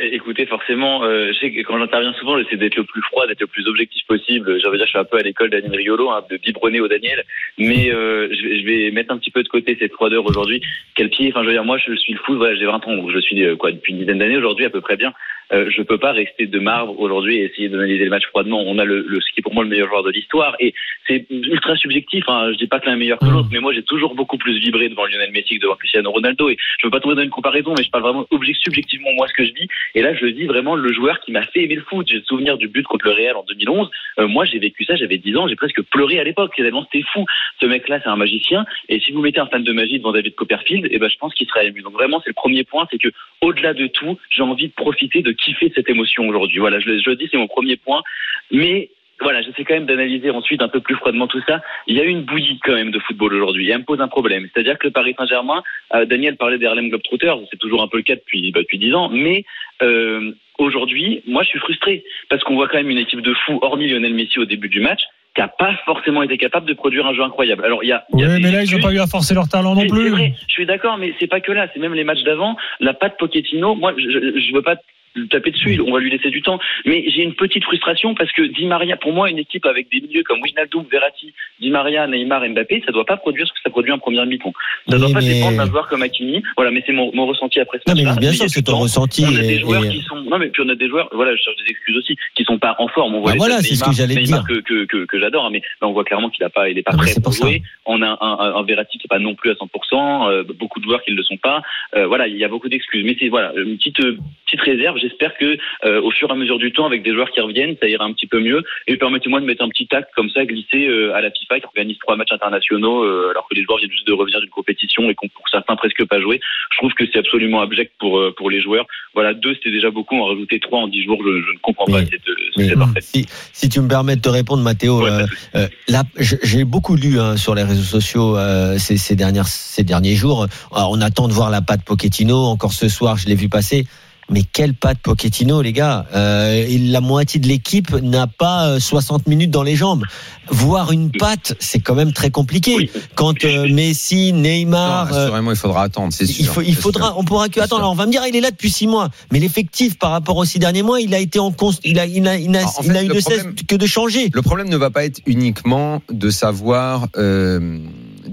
Écoutez, 0.00 0.46
forcément, 0.46 1.04
euh, 1.04 1.32
je 1.32 1.38
sais 1.38 1.52
que 1.52 1.60
quand 1.60 1.78
j'interviens 1.78 2.14
souvent, 2.14 2.38
j'essaie 2.38 2.56
d'être 2.56 2.76
le 2.76 2.84
plus 2.84 3.02
froid, 3.02 3.26
d'être 3.26 3.42
le 3.42 3.46
plus 3.46 3.68
objectif 3.68 4.04
possible. 4.06 4.54
De 4.54 4.58
dire, 4.58 4.72
je 4.72 4.86
suis 4.86 4.98
un 4.98 5.04
peu 5.04 5.18
à 5.18 5.22
l'école 5.22 5.50
Daniel 5.50 5.76
Riolo, 5.76 6.10
hein, 6.10 6.24
de 6.30 6.38
biberonner 6.38 6.80
au 6.80 6.88
Daniel. 6.88 7.22
Mais 7.58 7.92
euh, 7.92 8.26
je, 8.32 8.64
vais, 8.64 8.90
mettre 8.90 9.12
un 9.12 9.18
petit 9.18 9.30
peu 9.30 9.42
de 9.42 9.48
côté 9.48 9.76
cette 9.78 9.92
froideur 9.92 10.24
aujourd'hui. 10.24 10.62
Quel 10.94 11.10
pied 11.10 11.28
Enfin, 11.30 11.42
je 11.42 11.48
veux 11.48 11.52
dire, 11.52 11.64
moi, 11.64 11.76
je 11.78 11.94
suis 11.94 12.14
le 12.14 12.18
foot. 12.20 12.38
Voilà, 12.38 12.56
j'ai 12.56 12.64
20 12.64 12.86
ans, 12.86 12.96
donc 12.96 13.10
je 13.12 13.20
suis 13.20 13.44
quoi 13.58 13.70
depuis 13.70 13.92
une 13.92 14.00
dizaine 14.00 14.18
d'années 14.18 14.38
aujourd'hui, 14.38 14.64
à 14.64 14.70
peu 14.70 14.80
près 14.80 14.96
bien. 14.96 15.12
Euh, 15.52 15.70
je 15.70 15.82
peux 15.82 15.98
pas 15.98 16.12
rester 16.12 16.46
de 16.46 16.58
marbre 16.58 16.98
aujourd'hui 16.98 17.36
et 17.36 17.44
essayer 17.44 17.68
d'analyser 17.68 18.04
le 18.04 18.10
match 18.10 18.26
froidement. 18.26 18.62
On 18.66 18.78
a 18.78 18.84
le, 18.84 19.04
le 19.06 19.20
ce 19.20 19.32
qui 19.32 19.40
est 19.40 19.42
pour 19.42 19.54
moi 19.54 19.64
le 19.64 19.70
meilleur 19.70 19.88
joueur 19.88 20.02
de 20.02 20.10
l'histoire 20.10 20.56
et 20.60 20.74
c'est 21.06 21.26
ultra 21.30 21.76
subjectif. 21.76 22.24
Hein. 22.28 22.52
Je 22.52 22.58
dis 22.58 22.66
pas 22.66 22.80
que 22.80 22.86
l'un 22.86 22.94
est 22.94 22.98
meilleur 22.98 23.18
que 23.18 23.26
l'autre, 23.26 23.48
mais 23.52 23.60
moi 23.60 23.72
j'ai 23.72 23.82
toujours 23.82 24.14
beaucoup 24.14 24.38
plus 24.38 24.58
vibré 24.58 24.88
devant 24.88 25.06
Lionel 25.06 25.30
Messi 25.32 25.56
que 25.56 25.62
devant 25.62 25.76
Cristiano 25.76 26.10
Ronaldo. 26.10 26.48
Et 26.48 26.56
je 26.80 26.86
veux 26.86 26.90
pas 26.90 27.00
tomber 27.00 27.14
dans 27.14 27.22
une 27.22 27.30
comparaison, 27.30 27.74
mais 27.76 27.84
je 27.84 27.90
parle 27.90 28.04
vraiment 28.04 28.26
subjectivement 28.30 29.12
moi 29.14 29.26
ce 29.28 29.34
que 29.34 29.44
je 29.44 29.52
vis. 29.52 29.68
Et 29.94 30.02
là, 30.02 30.14
je 30.14 30.26
vis 30.26 30.46
vraiment 30.46 30.74
le 30.74 30.92
joueur 30.92 31.20
qui 31.20 31.32
m'a 31.32 31.42
fait 31.42 31.64
aimer 31.64 31.76
le 31.76 31.82
foot. 31.82 32.06
J'ai 32.08 32.16
le 32.16 32.24
souvenir 32.24 32.58
du 32.58 32.68
but 32.68 32.84
contre 32.84 33.06
le 33.06 33.12
Real 33.12 33.36
en 33.36 33.44
2011. 33.44 33.90
Euh, 34.18 34.28
moi, 34.28 34.44
j'ai 34.44 34.58
vécu 34.58 34.84
ça. 34.84 34.96
J'avais 34.96 35.18
10 35.18 35.36
ans. 35.36 35.48
J'ai 35.48 35.56
presque 35.56 35.82
pleuré 35.82 36.18
à 36.18 36.24
l'époque. 36.24 36.54
Tellement 36.56 36.86
c'était 36.90 37.04
fou. 37.12 37.24
Ce 37.60 37.66
mec-là, 37.66 38.00
c'est 38.02 38.08
un 38.08 38.16
magicien. 38.16 38.64
Et 38.88 39.00
si 39.00 39.12
vous 39.12 39.20
mettez 39.20 39.40
un 39.40 39.46
fan 39.46 39.62
de 39.62 39.72
magie 39.72 39.98
devant 39.98 40.12
David 40.12 40.34
Copperfield, 40.34 40.88
eh 40.90 40.98
ben, 40.98 41.08
je 41.08 41.16
pense 41.18 41.34
qu'il 41.34 41.46
sera 41.46 41.64
ému. 41.64 41.82
Donc 41.82 41.92
vraiment, 41.92 42.20
c'est 42.24 42.30
le 42.30 42.34
premier 42.34 42.64
point, 42.64 42.86
c'est 42.90 42.98
que 42.98 43.08
au-delà 43.40 43.74
de 43.74 43.86
tout, 43.86 44.18
j'ai 44.30 44.42
envie 44.42 44.68
de 44.68 44.72
profiter, 44.72 45.22
de 45.22 45.32
kiffer 45.36 45.72
cette 45.74 45.88
émotion 45.88 46.26
aujourd'hui. 46.28 46.58
Voilà, 46.58 46.80
je 46.80 46.88
le, 46.88 47.00
je 47.00 47.10
le 47.10 47.16
dis, 47.16 47.28
c'est 47.30 47.38
mon 47.38 47.48
premier 47.48 47.76
point. 47.76 48.02
Mais 48.50 48.90
voilà, 49.20 49.40
j'essaie 49.40 49.64
quand 49.64 49.74
même 49.74 49.86
d'analyser 49.86 50.30
ensuite 50.30 50.60
un 50.62 50.68
peu 50.68 50.80
plus 50.80 50.94
froidement 50.96 51.26
tout 51.26 51.40
ça. 51.48 51.62
Il 51.86 51.96
y 51.96 52.00
a 52.00 52.04
une 52.04 52.22
bouillie 52.22 52.58
quand 52.62 52.74
même 52.74 52.90
de 52.90 52.98
football 52.98 53.34
aujourd'hui. 53.34 53.68
Et 53.68 53.70
elle 53.70 53.78
me 53.78 53.84
pose 53.84 54.00
un 54.00 54.08
problème. 54.08 54.46
C'est-à-dire 54.52 54.78
que 54.78 54.86
le 54.88 54.92
Paris 54.92 55.14
Saint-Germain, 55.18 55.62
euh, 55.94 56.04
Daniel 56.04 56.36
parlait 56.36 56.58
des 56.58 56.66
Harlem 56.66 56.88
Globetrotters, 56.88 57.38
c'est 57.50 57.58
toujours 57.58 57.82
un 57.82 57.88
peu 57.88 57.96
le 57.96 58.02
cas 58.02 58.16
depuis, 58.16 58.52
bah, 58.52 58.60
depuis 58.60 58.78
10 58.78 58.94
ans, 58.94 59.08
mais 59.08 59.44
euh, 59.82 60.32
aujourd'hui, 60.58 61.22
moi 61.26 61.42
je 61.42 61.48
suis 61.48 61.58
frustré 61.58 62.04
parce 62.28 62.42
qu'on 62.44 62.54
voit 62.54 62.68
quand 62.68 62.78
même 62.78 62.90
une 62.90 62.98
équipe 62.98 63.20
de 63.20 63.34
fous, 63.46 63.58
hormis 63.62 63.88
Lionel 63.88 64.14
Messi 64.14 64.38
au 64.38 64.44
début 64.44 64.68
du 64.68 64.80
match, 64.80 65.00
qui 65.34 65.40
n'a 65.40 65.48
pas 65.48 65.74
forcément 65.84 66.22
été 66.22 66.36
capable 66.36 66.66
de 66.66 66.74
produire 66.74 67.06
un 67.06 67.14
jeu 67.14 67.22
incroyable. 67.22 67.64
Alors 67.64 67.84
il 67.84 67.88
y 67.88 67.92
a, 67.92 68.04
il 68.12 68.16
Oui, 68.16 68.22
y 68.22 68.24
a 68.24 68.36
des 68.36 68.42
mais 68.42 68.52
là, 68.52 68.64
ils 68.64 68.74
n'ont 68.74 68.82
pas 68.82 68.92
eu 68.92 68.98
à 68.98 69.06
forcer 69.06 69.34
leur 69.34 69.48
talent 69.48 69.74
non 69.74 69.86
plus. 69.86 70.10
Vrai, 70.10 70.34
je 70.46 70.52
suis 70.52 70.66
d'accord, 70.66 70.98
mais 70.98 71.14
c'est 71.18 71.26
pas 71.26 71.40
que 71.40 71.52
là. 71.52 71.68
C'est 71.72 71.80
même 71.80 71.94
les 71.94 72.04
matchs 72.04 72.22
d'avant. 72.22 72.56
La 72.80 72.94
patte 72.94 73.18
Pochettino, 73.18 73.74
moi, 73.74 73.94
je, 73.96 74.10
je, 74.10 74.40
je 74.40 74.54
veux 74.54 74.62
pas 74.62 74.76
le 75.16 75.26
taper 75.28 75.50
dessus. 75.50 75.80
On 75.86 75.92
va 75.92 75.98
lui 76.00 76.10
laisser 76.10 76.30
du 76.30 76.42
temps. 76.42 76.58
Mais 76.84 77.04
j'ai 77.08 77.22
une 77.22 77.34
petite 77.34 77.64
frustration 77.64 78.14
parce 78.14 78.30
que 78.32 78.42
Di 78.42 78.66
Maria, 78.66 78.96
pour 78.96 79.12
moi, 79.12 79.30
une 79.30 79.38
équipe 79.38 79.66
avec 79.66 79.90
des 79.90 80.00
milieux 80.00 80.22
comme 80.22 80.40
Wijnaldum, 80.42 80.84
Verratti, 80.90 81.32
Di 81.60 81.70
Maria, 81.70 82.06
Neymar, 82.06 82.46
Mbappé, 82.48 82.82
ça 82.86 82.92
doit 82.92 83.04
pas 83.06 83.16
produire 83.16 83.46
ce 83.46 83.52
que 83.52 83.58
ça 83.64 83.70
produit 83.70 83.92
en 83.92 83.98
première 83.98 84.26
mi-temps. 84.26 84.52
Ça 84.88 84.98
doit 84.98 85.08
Oui, 85.08 85.12
pas 85.14 85.20
mais- 85.20 85.34
dépendre 85.34 85.56
d'un 85.56 85.66
joueur 85.66 85.88
comme 85.88 86.02
Hakimi. 86.02 86.42
Voilà, 86.56 86.70
mais 86.70 86.82
c'est 86.86 86.92
mon, 86.92 87.10
mon 87.14 87.26
ressenti 87.26 87.58
après 87.60 87.78
ce 87.84 87.90
Non, 87.92 87.96
mais 87.96 88.20
bien 88.20 88.32
sûr, 88.32 88.46
c'est 88.48 88.62
ton 88.62 88.72
temps. 88.72 88.78
ressenti. 88.80 89.24
On 89.26 89.34
a 89.34 89.40
des 89.40 89.58
joueurs 89.60 89.84
et- 89.84 89.88
qui 89.88 90.02
sont 90.02 90.16
non 90.16 90.38
mais 90.38 90.48
puis 90.48 90.62
on 90.64 90.68
a 90.68 90.74
des 90.74 90.88
joueurs 90.88 91.08
voilà 91.12 91.32
je 91.36 91.42
cherche 91.42 91.56
des 91.56 91.70
excuses 91.70 91.96
aussi 91.96 92.16
qui 92.34 92.42
sont 92.44 92.58
pas 92.58 92.74
en 92.78 92.88
forme 92.88 93.14
on 93.14 93.20
voit 93.20 93.32
les 93.32 93.38
voilà, 93.38 93.58
c'est 93.58 93.74
ce 93.76 93.84
que 93.84 93.92
j'allais 93.92 94.16
dire. 94.16 94.42
que 94.48 94.54
que 94.60 94.84
que, 94.86 95.04
que 95.06 95.20
j'adore 95.20 95.44
hein, 95.46 95.50
mais 95.52 95.60
là 95.80 95.86
on 95.88 95.92
voit 95.92 96.04
clairement 96.04 96.30
qu'il 96.30 96.42
a 96.44 96.50
pas 96.50 96.68
il 96.68 96.76
est 96.78 96.82
pas 96.82 96.92
Ah, 96.94 96.96
prêt 96.98 97.12
pour 97.22 97.32
ça. 97.32 97.46
jouer 97.46 97.62
on 97.84 98.02
a 98.02 98.06
un, 98.08 98.16
un, 98.20 98.54
un 98.56 98.62
Verratti 98.64 98.98
qui 98.98 99.06
est 99.06 99.08
pas 99.08 99.18
non 99.20 99.34
plus 99.34 99.50
à 99.50 99.54
100%, 99.54 100.28
euh, 100.30 100.42
beaucoup 100.58 100.80
de 100.80 100.84
joueurs 100.84 101.02
qui 101.04 101.12
ne 101.12 101.16
le 101.16 101.22
sont 101.22 101.36
pas. 101.36 101.62
Euh, 101.94 102.06
voilà, 102.06 102.26
il 102.26 102.36
y 102.36 102.44
a 102.44 102.48
beaucoup 102.48 102.68
d'excuses. 102.68 103.04
Mais 103.04 103.16
c'est 103.20 103.28
voilà 103.28 103.52
une 103.56 103.76
petite 103.76 104.00
euh, 104.00 104.16
petite 104.46 104.60
réserve. 104.62 104.98
J'espère 105.08 105.36
que 105.36 105.58
euh, 105.84 106.00
au 106.02 106.10
fur 106.10 106.28
et 106.28 106.32
à 106.32 106.36
mesure 106.36 106.58
du 106.58 106.72
temps, 106.72 106.86
avec 106.86 107.02
des 107.02 107.12
joueurs 107.12 107.30
qui 107.30 107.40
reviennent, 107.40 107.76
ça 107.80 107.88
ira 107.88 108.04
un 108.04 108.12
petit 108.12 108.26
peu 108.26 108.40
mieux. 108.40 108.62
Et 108.86 108.96
permettez-moi 108.96 109.40
de 109.40 109.46
mettre 109.46 109.64
un 109.64 109.68
petit 109.68 109.88
acte 109.92 110.10
comme 110.14 110.30
ça 110.30 110.44
glissé 110.44 110.86
euh, 110.86 111.14
à 111.14 111.20
la 111.20 111.30
FIFA 111.30 111.60
qui 111.60 111.66
organise 111.66 111.98
trois 111.98 112.16
matchs 112.16 112.32
internationaux 112.32 113.04
euh, 113.04 113.30
alors 113.30 113.46
que 113.48 113.54
les 113.54 113.62
joueurs 113.62 113.78
viennent 113.78 113.90
juste 113.90 114.06
de 114.06 114.12
revenir 114.12 114.40
d'une 114.40 114.50
compétition 114.50 115.08
et 115.08 115.14
qu'on 115.14 115.28
pour 115.28 115.48
certains 115.48 115.76
presque 115.76 116.04
pas 116.04 116.20
joué. 116.20 116.40
Je 116.72 116.78
trouve 116.78 116.92
que 116.94 117.04
c'est 117.12 117.18
absolument 117.18 117.60
abject 117.60 117.92
pour 117.98 118.18
euh, 118.18 118.34
pour 118.36 118.50
les 118.50 118.60
joueurs. 118.60 118.86
Voilà, 119.14 119.34
deux 119.34 119.54
c'était 119.54 119.70
déjà 119.70 119.90
beaucoup, 119.90 120.16
en 120.16 120.26
rajouter 120.26 120.60
trois 120.60 120.80
en 120.80 120.88
dix 120.88 121.02
jours, 121.04 121.18
je, 121.24 121.40
je 121.40 121.52
ne 121.52 121.58
comprends 121.58 121.86
pas 121.86 122.00
cette, 122.04 122.78
parfaite. 122.78 123.02
si, 123.02 123.26
si 123.52 123.68
tu 123.68 123.80
me 123.80 123.88
permets 123.88 124.16
de 124.16 124.20
te 124.20 124.28
répondre, 124.28 124.62
Mathéo, 124.62 124.96
Ouais, 125.02 125.10
euh, 125.54 125.68
euh, 125.88 126.02
j'ai 126.18 126.64
beaucoup 126.64 126.96
lu 126.96 127.20
hein, 127.20 127.36
sur 127.36 127.54
les 127.54 127.62
réseaux 127.62 127.82
sociaux 127.82 128.36
euh, 128.36 128.78
ces, 128.78 128.96
ces 128.96 129.16
dernières 129.16 129.46
ces 129.46 129.84
derniers 129.84 130.14
jours. 130.14 130.46
Alors, 130.72 130.90
on 130.90 131.00
attend 131.00 131.28
de 131.28 131.32
voir 131.32 131.50
la 131.50 131.62
patte 131.62 131.82
Pochettino. 131.82 132.36
Encore 132.44 132.72
ce 132.72 132.88
soir, 132.88 133.16
je 133.16 133.26
l'ai 133.26 133.34
vu 133.34 133.48
passer. 133.48 133.86
Mais 134.28 134.42
quelle 134.42 134.74
patte 134.74 134.98
Pochettino, 134.98 135.62
les 135.62 135.72
gars 135.72 136.06
euh, 136.14 136.66
La 136.90 137.00
moitié 137.00 137.38
de 137.38 137.46
l'équipe 137.46 137.92
n'a 137.92 138.26
pas 138.26 138.66
euh, 138.66 138.80
60 138.80 139.28
minutes 139.28 139.52
dans 139.52 139.62
les 139.62 139.76
jambes. 139.76 140.02
Voir 140.48 140.90
une 140.90 141.12
patte, 141.12 141.54
c'est 141.60 141.78
quand 141.78 141.94
même 141.94 142.12
très 142.12 142.30
compliqué. 142.30 142.74
Oui. 142.76 142.90
Quand 143.14 143.44
euh, 143.44 143.68
Messi, 143.72 144.32
Non, 144.32 144.40
Neymar, 144.40 145.12
euh, 145.12 145.24
assurément, 145.26 145.52
il 145.52 145.56
faudra 145.56 145.84
attendre, 145.84 146.12
c'est 146.12 146.26
sûr. 146.26 146.40
il, 146.40 146.46
faut, 146.46 146.60
il 146.62 146.74
c'est 146.74 146.80
faudra, 146.80 147.08
sûr. 147.08 147.18
on 147.18 147.24
pourra 147.24 147.48
que 147.48 147.60
attendre. 147.60 147.82
Alors, 147.82 147.92
on 147.92 147.96
va 147.96 148.06
me 148.06 148.10
dire, 148.10 148.22
il 148.28 148.34
est 148.34 148.40
là 148.40 148.50
depuis 148.50 148.70
six 148.70 148.88
mois, 148.88 149.10
mais 149.32 149.38
l'effectif 149.38 149.96
par 149.98 150.10
rapport 150.10 150.36
aux 150.36 150.44
six 150.44 150.58
derniers 150.58 150.82
mois, 150.82 151.00
il 151.00 151.14
a 151.14 151.18
été 151.18 151.38
en 151.38 151.52
const, 151.52 151.80
il 151.84 151.98
a, 152.00 152.06
il 152.06 152.26
a, 152.26 152.36
il 152.36 152.56
a, 152.56 152.62
il 152.62 152.84
fait, 152.84 152.96
a 152.96 153.04
eu 153.04 153.08
de 153.08 153.20
cesse 153.20 153.44
que 153.68 153.76
de 153.76 153.86
changer. 153.86 154.30
Le 154.32 154.42
problème 154.42 154.68
ne 154.68 154.76
va 154.76 154.90
pas 154.90 155.04
être 155.04 155.20
uniquement 155.26 156.02
de 156.10 156.30
savoir 156.30 157.08
euh, 157.16 157.78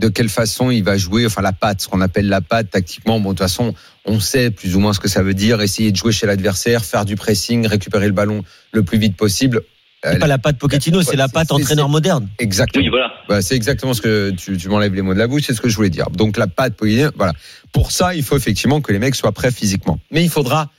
de 0.03 0.09
quelle 0.09 0.29
façon 0.29 0.69
il 0.69 0.83
va 0.83 0.97
jouer, 0.97 1.25
enfin 1.25 1.41
la 1.41 1.53
patte, 1.53 1.81
ce 1.81 1.87
qu'on 1.87 2.01
appelle 2.01 2.27
la 2.27 2.41
patte 2.41 2.71
tactiquement. 2.71 3.21
Bon, 3.21 3.29
de 3.29 3.37
toute 3.37 3.39
façon, 3.39 3.73
on 4.05 4.19
sait 4.19 4.51
plus 4.51 4.75
ou 4.75 4.79
moins 4.79 4.91
ce 4.91 4.99
que 4.99 5.07
ça 5.07 5.23
veut 5.23 5.33
dire. 5.33 5.61
Essayer 5.61 5.91
de 5.91 5.95
jouer 5.95 6.11
chez 6.11 6.27
l'adversaire, 6.27 6.83
faire 6.83 7.05
du 7.05 7.15
pressing, 7.15 7.65
récupérer 7.65 8.07
le 8.07 8.13
ballon 8.13 8.43
le 8.73 8.83
plus 8.83 8.97
vite 8.97 9.15
possible. 9.15 9.61
C'est 10.03 10.19
pas 10.19 10.27
la 10.27 10.37
patte 10.37 10.57
Pochettino, 10.57 11.01
c'est 11.01 11.15
la 11.15 11.29
patte 11.29 11.53
entraîneur 11.53 11.87
moderne. 11.87 12.27
Exactement. 12.37 12.83
Oui, 12.83 12.89
voilà. 12.89 13.13
Bah, 13.29 13.41
c'est 13.41 13.55
exactement 13.55 13.93
ce 13.93 14.01
que 14.01 14.31
tu, 14.31 14.57
tu 14.57 14.67
m'enlèves 14.67 14.93
les 14.93 15.01
mots 15.01 15.13
de 15.13 15.19
la 15.19 15.27
bouche, 15.27 15.43
c'est 15.47 15.53
ce 15.53 15.61
que 15.61 15.69
je 15.69 15.75
voulais 15.77 15.89
dire. 15.89 16.09
Donc 16.09 16.35
la 16.35 16.47
patte 16.47 16.75
Pochettino, 16.75 17.11
voilà. 17.15 17.31
Pour 17.71 17.91
ça, 17.91 18.13
il 18.13 18.23
faut 18.23 18.35
effectivement 18.35 18.81
que 18.81 18.91
les 18.91 18.99
mecs 18.99 19.15
soient 19.15 19.31
prêts 19.31 19.51
physiquement. 19.51 19.99
Mais 20.11 20.21
il 20.21 20.29
faudra 20.29 20.69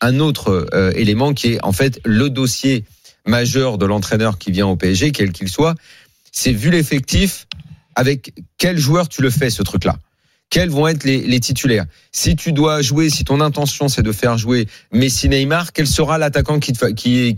un 0.00 0.18
autre 0.18 0.66
euh, 0.72 0.92
élément 0.94 1.34
qui 1.34 1.52
est 1.52 1.62
en 1.62 1.72
fait 1.72 2.00
le 2.06 2.30
dossier 2.30 2.84
majeur 3.26 3.76
de 3.76 3.84
l'entraîneur 3.84 4.38
qui 4.38 4.50
vient 4.50 4.66
au 4.66 4.76
PSG, 4.76 5.12
quel 5.12 5.32
qu'il 5.32 5.50
soit. 5.50 5.74
C'est 6.32 6.52
vu 6.52 6.70
l'effectif, 6.70 7.46
avec 7.94 8.32
quel 8.58 8.78
joueur 8.78 9.08
tu 9.08 9.22
le 9.22 9.30
fais 9.30 9.50
ce 9.50 9.62
truc-là? 9.62 9.96
Quels 10.50 10.68
vont 10.68 10.86
être 10.86 11.04
les, 11.04 11.22
les 11.22 11.40
titulaires? 11.40 11.86
Si 12.12 12.36
tu 12.36 12.52
dois 12.52 12.82
jouer, 12.82 13.08
si 13.08 13.24
ton 13.24 13.40
intention 13.40 13.88
c'est 13.88 14.02
de 14.02 14.12
faire 14.12 14.36
jouer 14.36 14.68
Messi, 14.92 15.28
Neymar, 15.30 15.72
quel 15.72 15.86
sera 15.86 16.18
l'attaquant 16.18 16.58
qui, 16.60 16.72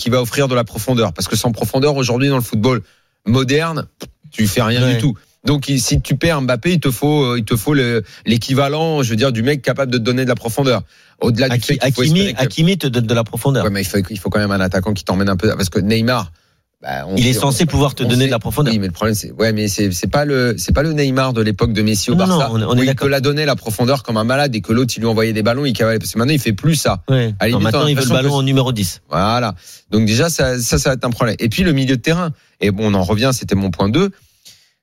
va 0.08 0.20
offrir 0.20 0.49
de 0.49 0.54
la 0.56 0.64
profondeur? 0.64 1.12
Parce 1.12 1.28
que 1.28 1.37
sans 1.37 1.52
profondeur 1.52 1.94
aujourd'hui 1.96 2.28
dans 2.28 2.34
le 2.37 2.42
football 2.42 2.82
moderne, 3.26 3.87
tu 4.30 4.46
fais 4.49 4.62
rien 4.62 4.82
Ouais. 4.82 4.94
du 4.94 5.00
tout. 5.00 5.14
Donc 5.44 5.70
si 5.76 6.00
tu 6.00 6.16
perds 6.16 6.42
Mbappé, 6.42 6.73
il 6.73 6.80
te 6.80 6.90
faut 6.90 7.25
euh, 7.25 7.38
il 7.38 7.44
te 7.44 7.54
faut 7.54 7.75
le- 7.75 8.02
l'équivalent, 8.26 9.02
je 9.02 9.11
veux 9.11 9.16
dire, 9.16 9.30
du 9.30 9.42
mec 9.42 9.62
capable 9.62 9.92
de 9.92 9.99
te 9.99 10.02
donner 10.02 10.25
de 10.25 10.28
la 10.30 10.34
profondeur. 10.34 10.82
Au-delà 11.20 11.49
du 11.50 11.61
fait 11.61 11.78
Hakimi, 11.82 12.34
que- 12.34 12.40
Hakimi 12.42 12.78
te 12.78 12.87
donne 12.87 13.06
de 13.06 13.14
la 13.14 13.25
profondeur. 13.25 13.62
Ouais, 13.64 13.70
mais 13.70 13.82
il 13.82 13.87
faut, 13.87 13.99
il 14.11 14.18
faut 14.18 14.30
quand 14.30 14.40
même 14.40 14.50
un 14.50 14.61
attaquant 14.61 14.92
qui 14.94 15.04
t'emmène 15.04 15.28
un 15.28 15.37
peu 15.37 15.54
parce 15.54 15.68
que 15.68 15.78
Neymar, 15.78 16.32
bah, 16.85 17.07
on 17.09 17.17
Il 17.17 17.26
est 17.26 17.33
censé 17.33 17.64
on- 17.64 17.67
pouvoir 17.67 17.95
te 17.95 18.03
on 18.05 18.09
donner 18.09 18.21
sait- 18.23 18.26
de 18.26 18.31
la 18.33 18.38
profondeur. 18.38 18.73
Oui, 18.73 18.79
mais 18.79 18.87
le 18.88 18.93
problème 18.93 19.14
c'est 19.14 19.33
ouais, 19.33 19.53
mais 19.55 19.69
c'est 19.69 19.91
c'est 19.93 20.07
pas 20.11 20.25
le 20.26 20.55
c'est 20.59 20.75
pas 20.75 20.83
le 20.83 20.93
Neymar 20.93 21.33
de 21.33 21.41
l'époque 21.41 21.73
de 21.73 21.81
Messi 21.83 22.11
au 22.11 22.14
Non, 22.14 22.26
non, 22.26 22.37
Barça. 22.38 22.53
on 22.53 22.61
est- 22.61 22.64
on 22.64 22.75
est 22.76 22.81
où 22.81 22.85
il 22.85 22.95
peut 22.95 23.09
la 23.09 23.21
donner 23.21 23.47
la 23.47 23.57
profondeur 23.57 24.03
comme 24.03 24.19
un 24.19 24.25
malade 24.25 24.55
et 24.55 24.61
que 24.61 24.73
l'autre 24.73 24.93
il 24.97 25.00
lui 25.00 25.07
envoyait 25.07 25.33
des 25.33 25.43
ballons, 25.43 25.64
il 25.64 25.73
cavalait 25.73 25.99
parce 25.99 26.12
que 26.12 26.19
maintenant 26.19 26.35
il 26.35 26.41
fait 26.41 26.53
plus 26.53 26.75
ça. 26.75 27.03
Ouais. 27.09 27.35
À 27.41 27.47
la 27.47 27.53
Non, 27.53 27.59
limite, 27.59 27.62
maintenant, 27.73 27.87
a 27.87 27.91
il 27.91 27.97
veut 27.97 28.03
le 28.05 28.09
ballon 28.11 28.29
que 28.31 28.35
en 28.35 28.43
numéro 28.43 28.71
10. 28.73 29.00
Voilà. 29.09 29.55
Donc 29.91 30.05
déjà 30.07 30.29
ça, 30.29 30.61
ça 30.61 30.79
ça 30.79 30.91
va 30.91 30.95
être 30.95 31.05
un 31.07 31.11
problème. 31.11 31.37
Et 31.38 31.49
puis 31.49 31.62
le 31.62 31.73
milieu 31.73 31.97
de 31.97 32.03
terrain. 32.03 32.33
Et 32.61 32.71
bon, 32.71 32.91
on 32.91 32.95
en 32.95 33.03
revient, 33.03 33.31
c'était 33.33 33.55
mon 33.55 33.71
point 33.71 33.88
2. 33.88 34.11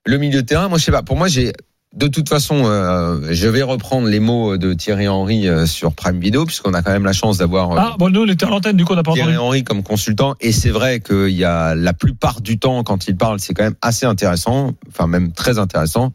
Le 0.06 0.18
milieu 0.18 0.42
de 0.42 0.48
terrain, 0.48 0.68
moi 0.68 0.78
je 0.80 0.84
sais 0.86 0.92
pas, 0.92 1.04
pour 1.04 1.16
moi 1.18 1.28
j'ai 1.28 1.54
de 1.94 2.08
toute 2.08 2.30
façon, 2.30 2.64
euh, 2.66 3.28
je 3.32 3.48
vais 3.48 3.64
reprendre 3.64 4.08
les 4.08 4.20
mots 4.20 4.58
de 4.58 4.74
Thierry 4.74 5.08
Henry 5.08 5.48
euh, 5.48 5.66
sur 5.66 5.94
Prime 5.94 6.20
Video, 6.20 6.46
puisqu'on 6.46 6.74
a 6.74 6.82
quand 6.82 6.92
même 6.92 7.06
la 7.06 7.14
chance 7.14 7.38
d'avoir 7.38 7.72
euh, 7.72 7.78
Ah, 7.78 7.96
bon, 8.00 8.10
nous, 8.10 8.22
on 8.22 8.28
était 8.28 8.46
à 8.46 8.50
l'antenne, 8.50 8.78
du 8.78 8.86
coup, 8.86 8.94
on 8.94 8.96
n'a 8.96 9.04
pas 9.04 9.14
Thierry 9.14 9.36
entendu. 9.36 9.48
Henry 9.48 9.64
comme 9.64 9.84
consultant. 9.84 10.36
Et 10.40 10.52
c'est 10.52 10.70
vrai 10.70 11.00
qu'il 11.02 11.30
y 11.30 11.44
a 11.44 11.76
la 11.76 11.94
plupart 11.94 12.42
du 12.42 12.60
temps 12.60 12.84
quand 12.84 13.08
il 13.08 13.18
parle 13.18 13.40
c'est 13.40 13.54
quand 13.54 13.64
même 13.64 13.76
assez 13.82 14.06
intéressant 14.06 14.74
enfin 14.88 15.08
même 15.08 15.32
très 15.34 15.60
intéressant. 15.60 16.14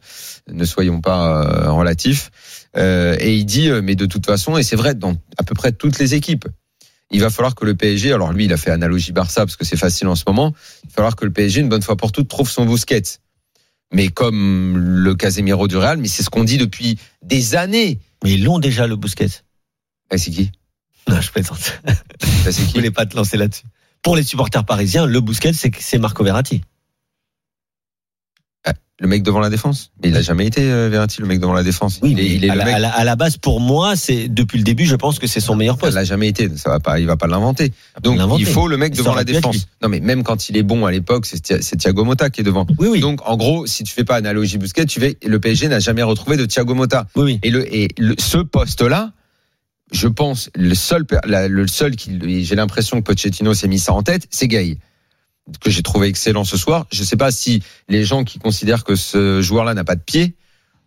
Ne 0.51 0.65
soyons 0.65 1.01
pas 1.01 1.43
euh, 1.43 1.71
relatifs. 1.71 2.31
Euh, 2.75 3.15
et 3.19 3.35
il 3.35 3.45
dit 3.45 3.69
euh, 3.69 3.81
mais 3.83 3.95
de 3.95 4.05
toute 4.05 4.25
façon 4.25 4.57
et 4.57 4.63
c'est 4.63 4.75
vrai 4.75 4.93
dans 4.93 5.15
à 5.37 5.43
peu 5.43 5.55
près 5.55 5.71
toutes 5.71 5.99
les 5.99 6.15
équipes 6.15 6.45
il 7.09 7.21
va 7.21 7.29
falloir 7.29 7.55
que 7.55 7.65
le 7.65 7.75
PSG 7.75 8.11
alors 8.11 8.33
lui 8.33 8.45
il 8.45 8.53
a 8.53 8.57
fait 8.57 8.71
analogie 8.71 9.13
Barça 9.13 9.45
parce 9.45 9.55
que 9.55 9.65
c'est 9.65 9.77
facile 9.77 10.07
en 10.07 10.15
ce 10.15 10.25
moment 10.27 10.53
il 10.83 10.89
va 10.89 10.93
falloir 10.95 11.15
que 11.15 11.25
le 11.25 11.31
PSG 11.31 11.61
une 11.61 11.69
bonne 11.69 11.81
fois 11.81 11.95
pour 11.95 12.11
toutes 12.11 12.27
trouve 12.27 12.49
son 12.49 12.65
Busquets 12.65 13.19
mais 13.93 14.09
comme 14.09 14.77
le 14.77 15.15
Casemiro 15.15 15.67
du 15.67 15.77
Real 15.77 15.97
mais 15.97 16.07
c'est 16.07 16.23
ce 16.23 16.29
qu'on 16.29 16.43
dit 16.43 16.57
depuis 16.57 16.97
des 17.21 17.55
années 17.55 17.99
Mais 18.23 18.33
ils 18.33 18.43
l'ont 18.43 18.59
déjà, 18.59 18.87
le 18.87 18.95
Busquets. 18.95 19.43
Eh, 20.11 20.17
c'est 20.17 20.31
qui? 20.31 20.51
Non, 21.07 21.21
je 21.21 21.31
plaisante. 21.31 21.57
Ça, 21.59 22.51
c'est 22.51 22.63
Je 22.67 22.73
voulais 22.73 22.91
pas 22.91 23.05
te 23.05 23.15
lancer 23.15 23.37
là-dessus. 23.37 23.63
Pour 24.01 24.15
les 24.15 24.23
supporters 24.23 24.65
parisiens, 24.65 25.05
le 25.05 25.21
Busquets, 25.21 25.53
c'est 25.53 25.97
Marco 25.97 26.23
Verratti. 26.23 26.61
Le 28.99 29.07
mec 29.07 29.21
devant 29.21 29.39
la 29.39 29.49
défense 29.51 29.91
mais 30.01 30.09
il 30.09 30.17
a 30.17 30.21
jamais 30.23 30.47
été 30.47 30.61
euh, 30.63 30.89
Verratti 30.89 31.21
le 31.21 31.27
mec 31.27 31.39
devant 31.39 31.53
la 31.53 31.61
défense 31.63 31.99
Oui, 32.01 32.13
il 32.13 32.19
est, 32.19 32.25
il 32.35 32.49
à, 32.49 32.53
le 32.55 32.59
la, 32.59 32.65
mec 32.65 32.73
à 32.75 32.79
la- 32.79 32.89
à 32.95 33.03
la 33.03 33.15
base, 33.15 33.37
pour 33.37 33.59
moi, 33.59 33.95
c'est 33.95 34.27
depuis 34.27 34.57
le 34.57 34.63
début, 34.63 34.85
je 34.87 34.95
pense 34.95 35.19
que 35.19 35.27
c'est 35.27 35.39
son 35.39 35.55
meilleur 35.55 35.77
poste. 35.77 35.93
l'a 35.93 36.03
jamais 36.03 36.27
été. 36.27 36.49
Ça 36.57 36.69
va 36.71 36.79
pas, 36.79 36.99
il 36.99 37.05
va 37.05 37.15
pas 37.15 37.27
l'inventer. 37.27 37.73
Donc 38.01 38.19
il 38.39 38.45
faut 38.47 38.67
le 38.67 38.77
mec 38.77 38.95
devant 38.95 39.13
la 39.13 39.23
défense. 39.23 39.67
Non 39.83 39.89
mais 39.89 39.99
même 39.99 40.23
quand 40.23 40.49
il 40.49 40.57
est 40.57 40.63
bon 40.63 40.85
à 40.85 40.91
l'époque, 40.91 41.25
c'est 41.27 41.39
Thia- 41.43 41.61
c'est 41.61 41.75
Thiago 41.77 42.03
Motta 42.05 42.29
qui 42.31 42.41
est 42.41 42.43
devant. 42.43 42.65
Oui, 42.79 42.87
oui. 42.89 42.99
Donc 42.99 43.21
en 43.29 43.37
gros, 43.37 43.67
si 43.67 43.83
tu 43.83 43.93
fais 43.93 44.03
pas 44.03 44.15
analogie 44.15 44.57
Busquets, 44.57 44.85
tu 44.85 44.99
fais 44.99 45.15
le 45.23 45.39
PSG 45.39 45.67
n'a 45.67 45.79
jamais 45.79 46.01
retrouvé 46.03 46.35
de 46.37 46.45
Thiago 46.45 46.73
Motta. 46.73 47.05
oui, 47.15 47.23
oui. 47.23 47.39
Et 47.43 47.51
le 47.51 47.71
et 47.75 47.89
le- 47.99 48.15
ce 48.17 48.37
poste 48.39 48.81
là, 48.81 49.11
je 49.91 50.07
pense 50.07 50.49
le 50.55 50.73
seul 50.73 51.05
la- 51.25 51.47
le 51.47 51.67
seul 51.67 51.95
qui 51.95 52.43
j'ai 52.43 52.55
l'impression 52.55 52.97
que 52.97 53.03
Pochettino 53.05 53.53
s'est 53.53 53.67
mis 53.67 53.79
ça 53.79 53.93
en 53.93 54.01
tête, 54.01 54.25
c'est 54.31 54.47
Gay 54.47 54.79
que 55.61 55.69
j'ai 55.69 55.81
trouvé 55.83 56.07
excellent 56.07 56.43
ce 56.43 56.57
soir. 56.57 56.85
Je 56.91 57.03
sais 57.03 57.17
pas 57.17 57.31
si 57.31 57.63
les 57.89 58.03
gens 58.03 58.23
qui 58.23 58.39
considèrent 58.39 58.83
que 58.83 58.95
ce 58.95 59.41
joueur-là 59.41 59.73
n'a 59.73 59.83
pas 59.83 59.95
de 59.95 60.01
pied, 60.01 60.35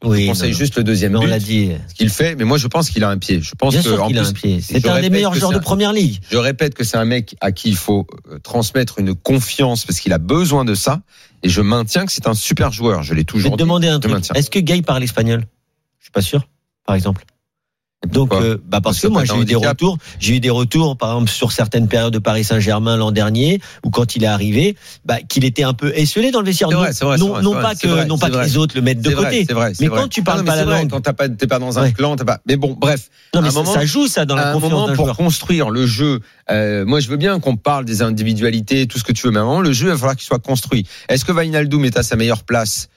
oui 0.02 0.23
je 0.23 0.29
conseille 0.29 0.52
non, 0.52 0.57
juste 0.59 0.76
le 0.76 0.85
deuxième 0.85 1.12
mais 1.12 1.19
on 1.19 1.26
l'a 1.26 1.38
dit. 1.38 1.73
ce 1.88 1.95
qu'il 1.95 2.09
fait. 2.09 2.35
Mais 2.35 2.45
moi, 2.45 2.57
je 2.59 2.67
pense 2.69 2.88
qu'il 2.90 3.05
a 3.05 3.11
un 3.11 3.19
pied. 3.19 3.40
Je 3.43 3.55
pense 3.55 3.73
Bien 3.75 3.83
que 3.83 3.88
sûr 3.88 4.07
qu'il 4.07 4.19
a 4.19 4.26
un 4.26 4.33
pied. 4.33 4.61
je 4.61 4.64
C'est 4.64 4.88
un 4.88 5.00
des 5.00 5.11
meilleurs 5.11 5.35
joueurs 5.35 5.52
de 5.52 5.59
première 5.59 5.93
ligue. 5.93 6.19
je 6.31 6.37
répète 6.38 6.75
que 6.75 6.85
c'est 6.85 6.97
un 6.97 7.05
mec 7.05 7.37
à 7.40 7.52
qui 7.52 7.69
il 7.69 7.76
faut 7.76 8.07
euh, 8.31 8.38
transmettre 8.38 8.99
une 8.99 9.14
confiance 9.14 9.85
parce 9.85 10.00
qu'il 10.00 10.12
a 10.14 10.19
besoin 10.19 10.64
de 10.64 10.75
ça. 10.75 11.02
Et 11.43 11.49
je 11.49 11.61
maintiens 11.61 12.05
que 12.07 12.12
c'est 12.12 12.26
un 12.26 12.35
super 12.35 12.71
joueur. 12.73 13.02
Je 13.02 13.12
l'ai 13.14 13.21
Je 13.21 13.21
vais 13.21 13.25
toujours 13.25 13.52
te 13.52 13.57
dit. 13.57 13.62
demander 13.62 13.88
un 13.88 14.00
Je 14.02 14.09
truc. 14.09 14.25
Est-ce 14.35 14.50
que 14.50 14.59
Gay 14.59 14.83
parle 14.83 15.02
espagnol? 15.02 15.45
Je 15.99 16.05
suis 16.05 16.12
pas 16.12 16.23
sûr, 16.23 16.47
par 16.87 16.97
exemple. 16.97 17.25
Donc, 18.09 18.33
euh, 18.33 18.57
bah 18.66 18.80
parce 18.80 18.99
que 18.99 19.09
moi 19.09 19.25
j'ai 19.26 19.37
eu 19.37 19.45
des 19.45 19.57
retours, 19.57 19.99
j'ai 20.19 20.37
eu 20.37 20.40
des 20.40 20.49
retours, 20.49 20.97
par 20.97 21.11
exemple 21.12 21.30
sur 21.30 21.52
certaines 21.52 21.87
périodes 21.87 22.14
de 22.14 22.19
Paris 22.19 22.45
Saint-Germain 22.45 22.97
l'an 22.97 23.12
dernier, 23.12 23.61
ou 23.85 23.90
quand 23.90 24.16
il 24.16 24.25
est 24.25 24.26
arrivé, 24.26 24.75
bah, 25.04 25.19
qu'il 25.28 25.45
était 25.45 25.64
un 25.64 25.75
peu 25.75 25.92
esselé 25.95 26.30
dans 26.30 26.40
le 26.40 26.47
vestiaire. 26.47 26.71
Vrai, 26.71 26.92
vrai, 26.92 27.19
non, 27.19 27.28
vrai, 27.28 27.42
non 27.42 27.52
pas 27.52 27.75
que, 27.75 28.07
non 28.07 28.16
pas 28.16 28.30
que 28.30 28.38
les 28.38 28.57
autres 28.57 28.75
le 28.75 28.80
mettent 28.80 29.02
de 29.02 29.11
côté. 29.14 29.47
Mais 29.80 29.88
quand 29.88 30.09
tu 30.09 30.23
parles 30.23 30.38
Non, 30.40 30.45
pas 30.47 30.57
la 30.57 30.64
langue- 30.64 30.88
quand 30.90 31.02
t'as 31.02 31.12
pas, 31.12 31.28
t'es 31.28 31.47
pas 31.47 31.59
dans 31.59 31.78
un 31.78 31.83
Ouais. 31.83 31.92
clan, 31.92 32.16
pas. 32.16 32.38
Mais 32.47 32.57
bon, 32.57 32.75
bref. 32.78 33.11
Non, 33.35 33.42
mais 33.42 33.49
À 33.49 33.50
un 33.50 33.52
ça, 33.52 33.59
moment- 33.61 33.75
ça 33.75 33.85
joue 33.85 34.07
ça 34.09 34.25
dans 34.25 34.35
la 34.35 34.52
confiance 34.54 34.73
moment, 34.73 34.87
pour 34.95 35.04
joueur. 35.04 35.16
construire 35.19 35.69
le 35.69 35.85
jeu, 35.87 36.21
euh, 36.50 36.87
moi 36.87 37.00
je 37.00 37.09
veux 37.09 37.19
bien 37.19 37.38
qu'on 37.38 37.57
parle 37.57 37.85
des 37.85 38.00
individualités, 38.00 38.87
tout 38.87 38.99
ce 38.99 39.04
que 39.04 39.12
tu 39.12 39.26
veux, 39.26 39.30
mais 39.33 39.40
à 39.40 39.42
un 39.42 39.45
moment, 39.45 39.61
le 39.61 39.73
jeu, 39.75 39.88
il 39.88 39.90
va 39.90 39.97
falloir 39.99 40.16
qu'il 40.16 40.25
soit 40.26 40.38
construit. 40.38 40.87
Est-ce 41.11 41.26
que 41.26 41.33
Wijnaldum 41.33 41.85
est 41.85 41.99
à 41.99 42.02
sa 42.02 42.16
meilleure 42.16 42.45
place? 42.45 42.88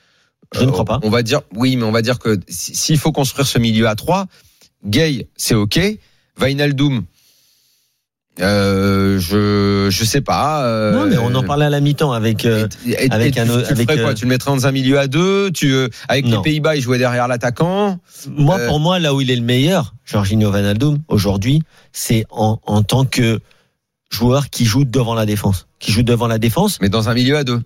Je 0.55 0.63
ne 0.63 0.72
crois 0.72 0.86
pas. 0.86 1.00
On 1.03 1.10
va 1.10 1.24
dire, 1.24 1.41
oui, 1.55 1.75
mais 1.75 1.83
on 1.83 1.91
va 1.91 2.01
dire 2.03 2.19
que 2.19 2.39
si- 2.48 2.74
s'il 2.75 2.98
faut 3.00 3.12
construire 3.12 3.48
ce 3.48 3.57
milieu 3.60 3.88
à 3.89 3.95
trois, 3.95 4.27
Gay, 4.85 5.27
c'est 5.37 5.55
ok. 5.55 5.79
Wijnaldum, 6.41 7.03
euh, 8.41 9.19
je 9.19 9.89
je 9.91 10.03
sais 10.03 10.21
pas. 10.21 10.65
euh, 10.65 10.91
Non, 10.93 11.05
mais 11.05 11.17
on 11.17 11.35
en 11.35 11.43
parlait 11.43 11.65
à 11.65 11.69
la 11.69 11.79
mi-temps 11.79 12.11
avec. 12.11 12.45
euh, 12.45 12.67
et- 12.85 12.91
et- 13.05 13.11
avec 13.11 13.37
et 13.37 13.39
un 13.41 13.45
tu, 13.45 13.51
autre- 13.51 13.67
tu 13.67 13.73
avec, 13.73 13.87
ferais 13.89 14.01
quoi 14.01 14.11
euh, 14.11 14.13
Tu 14.15 14.25
le 14.25 14.29
mettrais 14.29 14.51
dans 14.51 14.65
un 14.65 14.71
milieu 14.71 14.97
à 14.97 15.07
deux 15.07 15.51
Tu 15.51 15.75
avec 16.09 16.25
Non. 16.25 16.37
les 16.37 16.41
Pays-Bas, 16.41 16.75
il 16.75 16.81
jouait 16.81 16.97
derrière 16.97 17.27
l'attaquant. 17.27 17.99
Moi, 18.27 18.57
pour 18.67 18.79
moi, 18.79 18.97
là 18.99 19.13
où 19.13 19.21
il 19.21 19.29
est 19.29 19.35
le 19.35 19.43
meilleur, 19.43 19.93
Jorginho 20.05 20.49
Vanaldum, 20.49 20.97
aujourd'hui, 21.07 21.61
c'est 21.91 22.25
en, 22.31 22.59
en 22.65 22.81
tant 22.81 23.05
que 23.05 23.39
joueur 24.09 24.49
qui 24.49 24.65
joue 24.65 24.83
devant 24.83 25.13
la 25.13 25.25
défense. 25.27 25.67
Qui 25.79 25.91
joue 25.91 26.03
devant 26.03 26.27
la 26.27 26.39
défense. 26.39 26.79
Mais 26.81 26.89
dans 26.89 27.09
un 27.09 27.13
milieu 27.13 27.37
à 27.37 27.43
deux. 27.43 27.61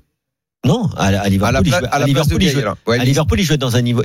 Non, 0.65 0.89
à, 0.97 1.05
à 1.07 1.29
Liverpool, 1.29 1.53
la, 1.53 1.59
il 1.63 1.69
pla- 1.69 1.79
jouait, 1.79 1.87
à 1.91 1.99
la 1.99 2.05
place 2.07 2.27
de 2.27 2.37
Liverpool, 2.37 2.41
il 2.41 2.45
Gay. 2.47 2.51
jouait- 2.51 2.61
alors. 2.63 2.77
Ouais, 2.87 2.99
à 2.99 3.03
Liverpool, 3.05 3.39
il 3.39 3.43
jouait 3.43 3.57
dans 3.57 3.75
un 3.75 3.81
niveau, 3.81 4.03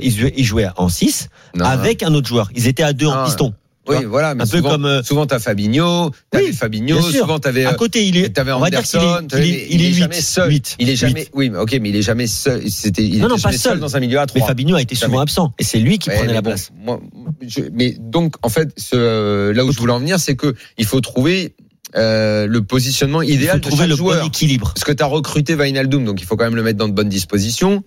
en 0.77 0.87
6 0.87 1.29
non, 1.55 1.65
avec 1.65 2.03
un 2.03 2.13
autre 2.13 2.27
joueur. 2.27 2.49
Ils 2.55 2.67
étaient 2.67 2.83
à 2.83 2.93
deux 2.93 3.07
en 3.07 3.15
Non, 3.15 3.25
piston. 3.25 3.53
Oui, 3.85 3.97
vois. 3.97 4.05
voilà, 4.07 4.33
mais 4.33 4.43
Un 4.43 4.47
peu 4.47 4.57
souvent, 4.57 4.69
comme, 4.69 4.85
euh, 4.85 5.03
souvent 5.03 5.25
t'as 5.25 5.39
Fabinho, 5.39 6.11
t'avais 6.31 6.45
Oui, 6.45 6.53
Fabinho, 6.53 7.01
souvent 7.01 7.37
t'avais, 7.39 7.65
À 7.65 7.73
côté, 7.73 8.05
il 8.07 8.15
est. 8.15 8.29
t'avais 8.29 8.51
qu'il 8.51 8.63
Anderson, 8.63 9.27
est- 9.29 9.35
il 9.39 9.43
est- 9.43 9.47
mais 9.49 9.67
il 9.71 9.81
est 9.81 9.87
huit, 9.87 9.93
jamais 9.95 10.21
seul. 10.21 10.49
huit, 10.51 10.75
il 10.79 10.89
est 10.89 10.95
jamais, 10.95 11.27
oui, 11.33 11.49
mais 11.49 11.57
ok, 11.57 11.77
mais 11.81 11.89
il 11.89 11.95
est 11.97 12.01
jamais 12.01 12.27
seul. 12.27 12.69
C'était, 12.71 13.03
il 13.03 13.19
Non, 13.19 13.27
non, 13.27 13.35
était 13.35 13.43
pas 13.43 13.51
seul 13.51 13.59
seul. 13.73 13.79
dans 13.81 13.97
un 13.97 13.99
milieu 13.99 14.19
à 14.19 14.21
Mais 14.21 14.27
trois. 14.27 14.47
Fabinho 14.47 14.75
a 14.77 14.81
été 14.81 14.95
souvent 14.95 15.07
Jamais. 15.13 15.21
absent. 15.23 15.53
Et 15.59 15.65
c'est 15.65 15.79
lui 15.79 15.99
qui 15.99 16.07
Ouais, 16.09 16.15
prenait 16.15 16.27
mais 16.29 16.33
la 16.35 16.41
bon, 16.41 16.51
place. 16.51 16.69
moi, 16.81 17.01
je- 17.45 17.59
mais 17.73 17.97
donc, 17.99 18.35
en 18.41 18.47
fait, 18.47 18.69
ce, 18.77 19.51
là 19.51 19.65
où 19.65 19.73
je 19.73 19.79
voulais 19.79 19.91
en 19.93 19.99
venir, 19.99 20.17
c'est 20.17 20.37
que 20.37 20.55
il 20.77 20.85
faut 20.85 21.01
trouver 21.01 21.53
euh, 21.95 22.47
le 22.47 22.63
positionnement 22.63 23.21
idéal 23.21 23.59
de 23.59 23.67
trouver 23.67 23.87
le 23.87 23.95
joueur. 23.95 24.19
bon 24.21 24.27
équilibre. 24.27 24.71
Parce 24.73 24.83
que 24.83 24.91
tu 24.91 25.03
as 25.03 25.07
recruté 25.07 25.55
Vainaldoum, 25.55 26.05
donc 26.05 26.21
il 26.21 26.25
faut 26.25 26.35
quand 26.35 26.45
même 26.45 26.55
le 26.55 26.63
mettre 26.63 26.77
dans 26.79 26.87
de 26.87 26.93
bonnes 26.93 27.09
dispositions. 27.09 27.83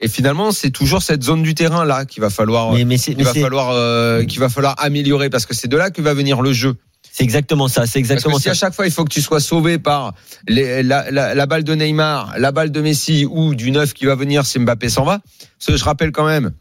Et 0.00 0.08
finalement, 0.08 0.50
c'est 0.50 0.70
toujours 0.70 1.02
cette 1.02 1.22
zone 1.22 1.42
du 1.42 1.54
terrain 1.54 1.84
là 1.84 2.06
qu'il 2.06 2.22
va 2.22 2.30
falloir, 2.30 2.72
Mais, 2.72 2.84
mais 2.86 2.96
c'est 2.96 3.10
qu'il 3.10 3.18
mais 3.18 3.24
va 3.24 3.32
c'est- 3.34 3.42
falloir, 3.42 3.70
euh, 3.72 4.24
qu'il 4.24 4.40
va 4.40 4.48
falloir 4.48 4.74
améliorer 4.78 5.28
parce 5.28 5.44
que 5.44 5.54
c'est 5.54 5.68
de 5.68 5.76
là 5.76 5.90
que 5.90 6.00
va 6.00 6.14
venir 6.14 6.40
le 6.40 6.52
jeu. 6.54 6.74
c'est 7.12 7.22
exactement 7.24 7.68
ça. 7.68 7.72
C'est 7.72 7.80
Parce 7.84 7.92
que 7.92 7.98
exactement 7.98 8.36
si 8.38 8.44
ça. 8.44 8.50
à 8.52 8.54
chaque 8.54 8.72
fois 8.74 8.86
il 8.86 8.92
faut 8.92 9.04
que 9.04 9.12
tu 9.12 9.20
sois 9.20 9.40
sauvé 9.40 9.78
par 9.78 10.14
les- 10.48 10.82
la, 10.82 11.10
la- 11.10 11.34
la 11.34 11.46
balle 11.46 11.64
de 11.64 11.74
Neymar, 11.74 12.34
la 12.38 12.50
balle 12.52 12.70
de 12.70 12.80
Messi 12.80 13.26
ou 13.28 13.54
du 13.54 13.72
neuf 13.72 13.92
qui 13.92 14.06
va 14.06 14.14
venir 14.14 14.46
si 14.46 14.58
Mbappé 14.58 14.88
s'en 14.88 15.04
va, 15.04 15.20
je 15.68 15.84
rappelle 15.84 16.12
quand 16.12 16.24
même, 16.26 16.52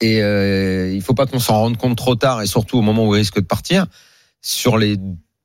et 0.00 0.20
euh, 0.22 0.90
il 0.92 1.02
faut 1.02 1.14
pas 1.14 1.26
qu'on 1.26 1.38
s'en 1.38 1.54
rende 1.60 1.76
compte 1.76 1.96
trop 1.96 2.14
tard 2.16 2.42
et 2.42 2.46
surtout 2.46 2.78
au 2.78 2.82
moment 2.82 3.06
où 3.06 3.14
il 3.14 3.18
risque 3.18 3.36
de 3.36 3.46
partir, 3.46 3.86
sur 4.42 4.78
les 4.78 4.96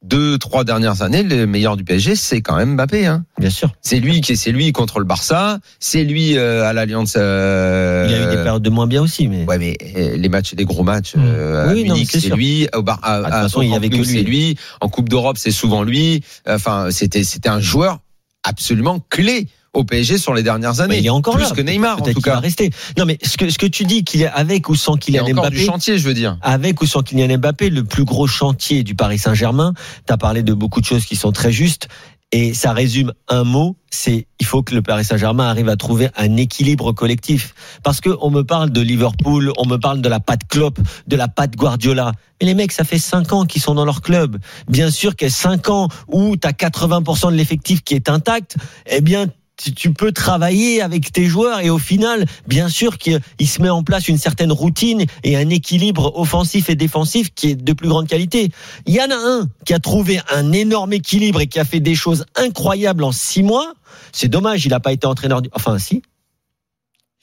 deux 0.03 0.37
trois 0.37 0.63
dernières 0.65 1.01
années, 1.01 1.23
le 1.23 1.45
meilleur 1.47 1.77
du 1.77 1.83
PSG 1.83 2.15
c'est 2.15 2.41
quand 2.41 2.55
même 2.57 2.75
Mbappé. 2.75 3.05
Hein. 3.05 3.23
Bien 3.39 3.49
sûr. 3.49 3.71
C'est 3.81 3.99
lui 3.99 4.21
qui 4.21 4.35
c'est 4.37 4.51
lui 4.51 4.71
contre 4.73 4.99
le 4.99 5.05
Barça, 5.05 5.59
c'est 5.79 6.03
lui 6.03 6.37
euh, 6.37 6.65
à 6.65 6.73
l'Alliance. 6.73 7.15
euh, 7.17 8.05
Il 8.09 8.11
y 8.11 8.15
a 8.15 8.23
eu 8.27 8.35
des 8.35 8.43
périodes 8.43 8.61
de 8.63 8.69
moins 8.69 8.87
bien 8.87 9.01
aussi, 9.01 9.27
mais. 9.27 9.45
Ouais, 9.45 9.57
mais 9.57 9.77
euh, 9.95 10.15
les 10.17 10.29
matchs, 10.29 10.53
des 10.55 10.65
gros 10.65 10.83
matchs, 10.83 11.15
Mm. 11.15 11.21
euh, 11.23 11.73
Oui, 11.73 11.83
à 11.83 11.87
non, 11.87 11.93
Munich, 11.95 12.09
c'est 12.11 12.29
lui. 12.29 12.67
Au 12.73 12.81
Bar, 12.83 12.99
à, 13.01 13.13
Ah, 13.15 13.19
de 13.19 13.23
toute 13.23 13.33
façon, 13.33 13.61
il 13.61 13.69
y 13.69 13.75
avait 13.75 13.89
que 13.89 13.95
lui. 13.97 14.05
c'est 14.05 14.21
lui. 14.23 14.57
En 14.81 14.89
Coupe 14.89 15.09
d'Europe, 15.09 15.37
c'est 15.39 15.51
souvent 15.51 15.83
lui. 15.83 16.23
Enfin, 16.47 16.87
c'était, 16.91 17.23
c'était 17.23 17.49
un 17.49 17.59
joueur 17.61 17.99
absolument 18.43 18.99
clé 19.09 19.47
au 19.73 19.83
PSG 19.83 20.17
sur 20.17 20.33
les 20.33 20.43
dernières 20.43 20.79
années. 20.81 20.95
Mais 20.95 20.99
il 21.01 21.05
est 21.05 21.09
encore 21.09 21.35
plus 21.35 21.43
là. 21.43 21.51
que 21.51 21.61
Neymar, 21.61 21.97
en 21.97 22.01
tout 22.01 22.13
qu'il 22.13 22.23
va 22.25 22.33
cas. 22.33 22.39
rester. 22.39 22.69
Non, 22.97 23.05
mais 23.05 23.17
ce 23.23 23.37
que, 23.37 23.49
ce 23.49 23.57
que 23.57 23.65
tu 23.65 23.85
dis, 23.85 24.03
qu'il 24.03 24.21
est 24.21 24.27
avec 24.27 24.69
ou 24.69 24.75
sans 24.75 24.95
Il 25.07 25.13
y 25.13 25.17
a 25.17 25.21
Kylian 25.21 25.37
encore 25.37 25.49
du 25.49 25.57
Mbappé. 25.57 25.65
chantier, 25.65 25.97
je 25.97 26.07
veux 26.07 26.13
dire. 26.13 26.37
Avec 26.41 26.81
ou 26.81 26.85
sans 26.85 27.01
Kylian 27.01 27.37
Mbappé, 27.37 27.69
le 27.69 27.83
plus 27.83 28.05
gros 28.05 28.27
chantier 28.27 28.83
du 28.83 28.95
Paris 28.95 29.17
Saint-Germain, 29.17 29.73
tu 30.07 30.13
as 30.13 30.17
parlé 30.17 30.43
de 30.43 30.53
beaucoup 30.53 30.79
de 30.81 30.85
choses 30.85 31.05
qui 31.05 31.15
sont 31.15 31.31
très 31.31 31.51
justes, 31.51 31.87
et 32.35 32.55
ça 32.55 32.73
résume 32.73 33.13
un 33.29 33.43
mot, 33.43 33.75
c'est 33.91 34.25
il 34.39 34.45
faut 34.47 34.63
que 34.63 34.73
le 34.73 34.81
Paris 34.81 35.05
Saint-Germain 35.05 35.47
arrive 35.47 35.69
à 35.69 35.75
trouver 35.75 36.09
un 36.17 36.35
équilibre 36.35 36.91
collectif. 36.91 37.53
Parce 37.83 38.01
que 38.01 38.09
on 38.21 38.31
me 38.31 38.41
parle 38.41 38.71
de 38.71 38.81
Liverpool, 38.81 39.51
on 39.57 39.67
me 39.67 39.77
parle 39.77 40.01
de 40.01 40.09
la 40.09 40.19
patte 40.19 40.41
Klopp, 40.49 40.79
de 41.05 41.15
la 41.15 41.27
patte 41.27 41.55
Guardiola. 41.55 42.11
Mais 42.41 42.47
les 42.47 42.55
mecs, 42.55 42.71
ça 42.71 42.85
fait 42.85 42.97
5 42.97 43.33
ans 43.33 43.45
qu'ils 43.45 43.61
sont 43.61 43.75
dans 43.75 43.85
leur 43.85 44.01
club. 44.01 44.39
Bien 44.67 44.89
sûr 44.89 45.15
qu'il 45.15 45.27
y 45.27 45.31
a 45.31 45.33
5 45.33 45.69
ans 45.69 45.89
où 46.07 46.35
tu 46.35 46.47
as 46.47 46.53
80% 46.53 47.31
de 47.31 47.35
l'effectif 47.37 47.83
qui 47.83 47.93
est 47.93 48.09
intact, 48.09 48.55
eh 48.87 49.01
bien 49.01 49.27
tu- 49.57 49.73
tu 49.73 49.93
peux 49.93 50.11
travailler 50.11 50.81
avec 50.81 51.11
tes 51.11 51.25
joueurs 51.25 51.59
et 51.59 51.69
au 51.69 51.77
final, 51.77 52.25
bien 52.47 52.69
sûr 52.69 52.97
qu'il 52.97 53.19
il 53.39 53.47
se 53.47 53.61
met 53.61 53.69
en 53.69 53.83
place 53.83 54.07
une 54.07 54.17
certaine 54.17 54.51
routine 54.51 55.05
et 55.23 55.37
un 55.37 55.49
équilibre 55.49 56.17
offensif 56.19 56.69
et 56.69 56.75
défensif 56.75 57.33
qui 57.33 57.51
est 57.51 57.55
de 57.55 57.73
plus 57.73 57.87
grande 57.87 58.07
qualité. 58.07 58.51
Il 58.85 58.93
y 58.93 59.01
en 59.01 59.09
a 59.11 59.15
un 59.15 59.47
qui 59.65 59.73
a 59.73 59.79
trouvé 59.79 60.19
un 60.31 60.51
énorme 60.51 60.93
équilibre 60.93 61.41
et 61.41 61.47
qui 61.47 61.59
a 61.59 61.65
fait 61.65 61.79
des 61.79 61.95
choses 61.95 62.25
incroyables 62.35 63.03
en 63.03 63.11
six 63.11 63.43
mois. 63.43 63.73
C'est 64.11 64.27
dommage, 64.29 64.65
il 64.65 64.69
n'a 64.69 64.79
pas 64.79 64.91
été 64.93 65.07
entraîneur 65.07 65.41
du... 65.41 65.49
Enfin, 65.53 65.77
si. 65.79 66.01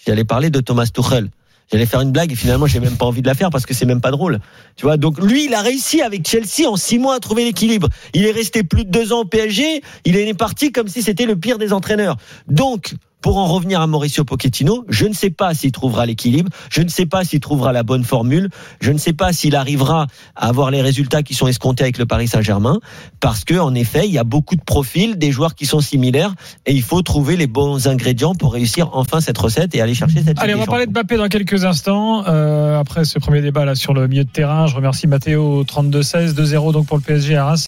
J'allais 0.07 0.25
parler 0.25 0.51
de 0.51 0.61
Thomas 0.61 0.87
Tuchel. 0.87 1.31
J'allais 1.71 1.87
faire 1.87 2.01
une 2.01 2.11
blague 2.11 2.33
et 2.33 2.35
finalement 2.35 2.67
j'ai 2.67 2.81
même 2.81 2.97
pas 2.97 3.07
envie 3.07 3.23
de 3.23 3.29
la 3.29 3.35
faire 3.35 3.51
parce 3.51 3.65
que 3.65 3.75
c'est 3.75 3.87
même 3.87 4.01
pas 4.01 4.11
drôle. 4.11 4.41
Tu 4.77 4.83
vois, 4.83 4.97
donc 4.97 5.19
lui 5.21 5.45
il 5.45 5.55
a 5.55 5.63
réussi 5.63 6.03
avec 6.03 6.27
Chelsea 6.27 6.69
en 6.69 6.77
six 6.77 6.99
mois 6.99 7.15
à 7.15 7.21
trouver 7.21 7.45
l'équilibre. 7.45 7.89
Il 8.13 8.27
est 8.27 8.33
resté 8.33 8.65
plus 8.65 8.85
de 8.85 8.91
deux 8.91 9.13
ans 9.13 9.21
au 9.21 9.25
PSG. 9.25 9.83
Il 10.05 10.17
est 10.17 10.35
parti 10.35 10.73
comme 10.73 10.89
si 10.89 11.03
c'était 11.03 11.27
le 11.27 11.37
pire 11.37 11.59
des 11.59 11.73
entraîneurs. 11.73 12.17
Donc 12.49 12.95
pour 13.21 13.39
en 13.39 13.47
revenir 13.47 13.81
à 13.81 13.87
Mauricio 13.87 14.25
Pochettino, 14.25 14.85
je 14.89 15.07
ne 15.07 15.13
sais 15.13 15.31
pas 15.31 15.55
s'il 15.55 15.73
trouvera 15.73 16.07
l'équilibre, 16.07 16.51
je 16.71 16.83
ne 16.83 16.89
sais 16.89 17.07
pas 17.07 17.25
s'il 17.25 17.41
trouvera 17.41 17.73
la 17.73 17.83
bonne 17.83 18.05
formule, 18.05 18.51
je 18.81 18.93
ne 18.93 18.99
sais 18.99 19.13
pas 19.13 19.33
s'il 19.33 19.57
arrivera 19.57 20.07
à 20.37 20.49
avoir 20.49 20.71
les 20.71 20.83
résultats 20.83 21.23
qui 21.23 21.35
sont 21.35 21.47
escomptés 21.47 21.85
avec 21.85 21.99
le 21.99 22.07
Paris 22.07 22.29
Saint-Germain, 22.29 22.81
parce 23.21 23.45
que 23.45 23.55
en 23.59 23.75
effet, 23.75 24.07
il 24.07 24.13
y 24.13 24.19
a 24.19 24.25
beaucoup 24.25 24.57
de 24.57 24.63
profils, 24.63 25.19
des 25.19 25.33
joueurs 25.33 25.55
qui 25.55 25.67
sont 25.67 25.81
similaires, 25.81 26.35
et 26.67 26.73
il 26.73 26.83
faut 26.83 27.03
trouver 27.03 27.37
les 27.37 27.47
bons 27.47 27.89
ingrédients 27.89 28.35
pour 28.35 28.53
réussir 28.53 28.91
enfin 28.93 29.21
cette 29.21 29.39
recette 29.39 29.75
et 29.75 29.81
aller 29.81 29.95
chercher 29.95 30.23
cette. 30.23 30.39
Allez, 30.39 30.55
on 30.55 30.61
va 30.61 30.67
parler 30.67 30.87
de. 30.87 30.91
Mbappé 30.91 31.17
dans 31.17 31.29
quelques 31.29 31.65
instants. 31.65 32.25
Euh, 32.27 32.81
après 32.81 33.05
ce 33.05 33.19
premier 33.19 33.43
débat 33.43 33.65
là 33.65 33.75
sur 33.75 33.95
le 33.95 34.09
milieu 34.09 34.25
de 34.25 34.31
terrain, 34.31 34.67
je 34.67 34.75
remercie 34.75 35.07
Mathéo 35.07 35.65
32-16, 35.65 36.35
2-0 36.35 36.73
donc 36.73 36.87
pour 36.87 36.97
le 36.97 37.03
PSG 37.03 37.37
à 37.37 37.47
Reims. 37.47 37.59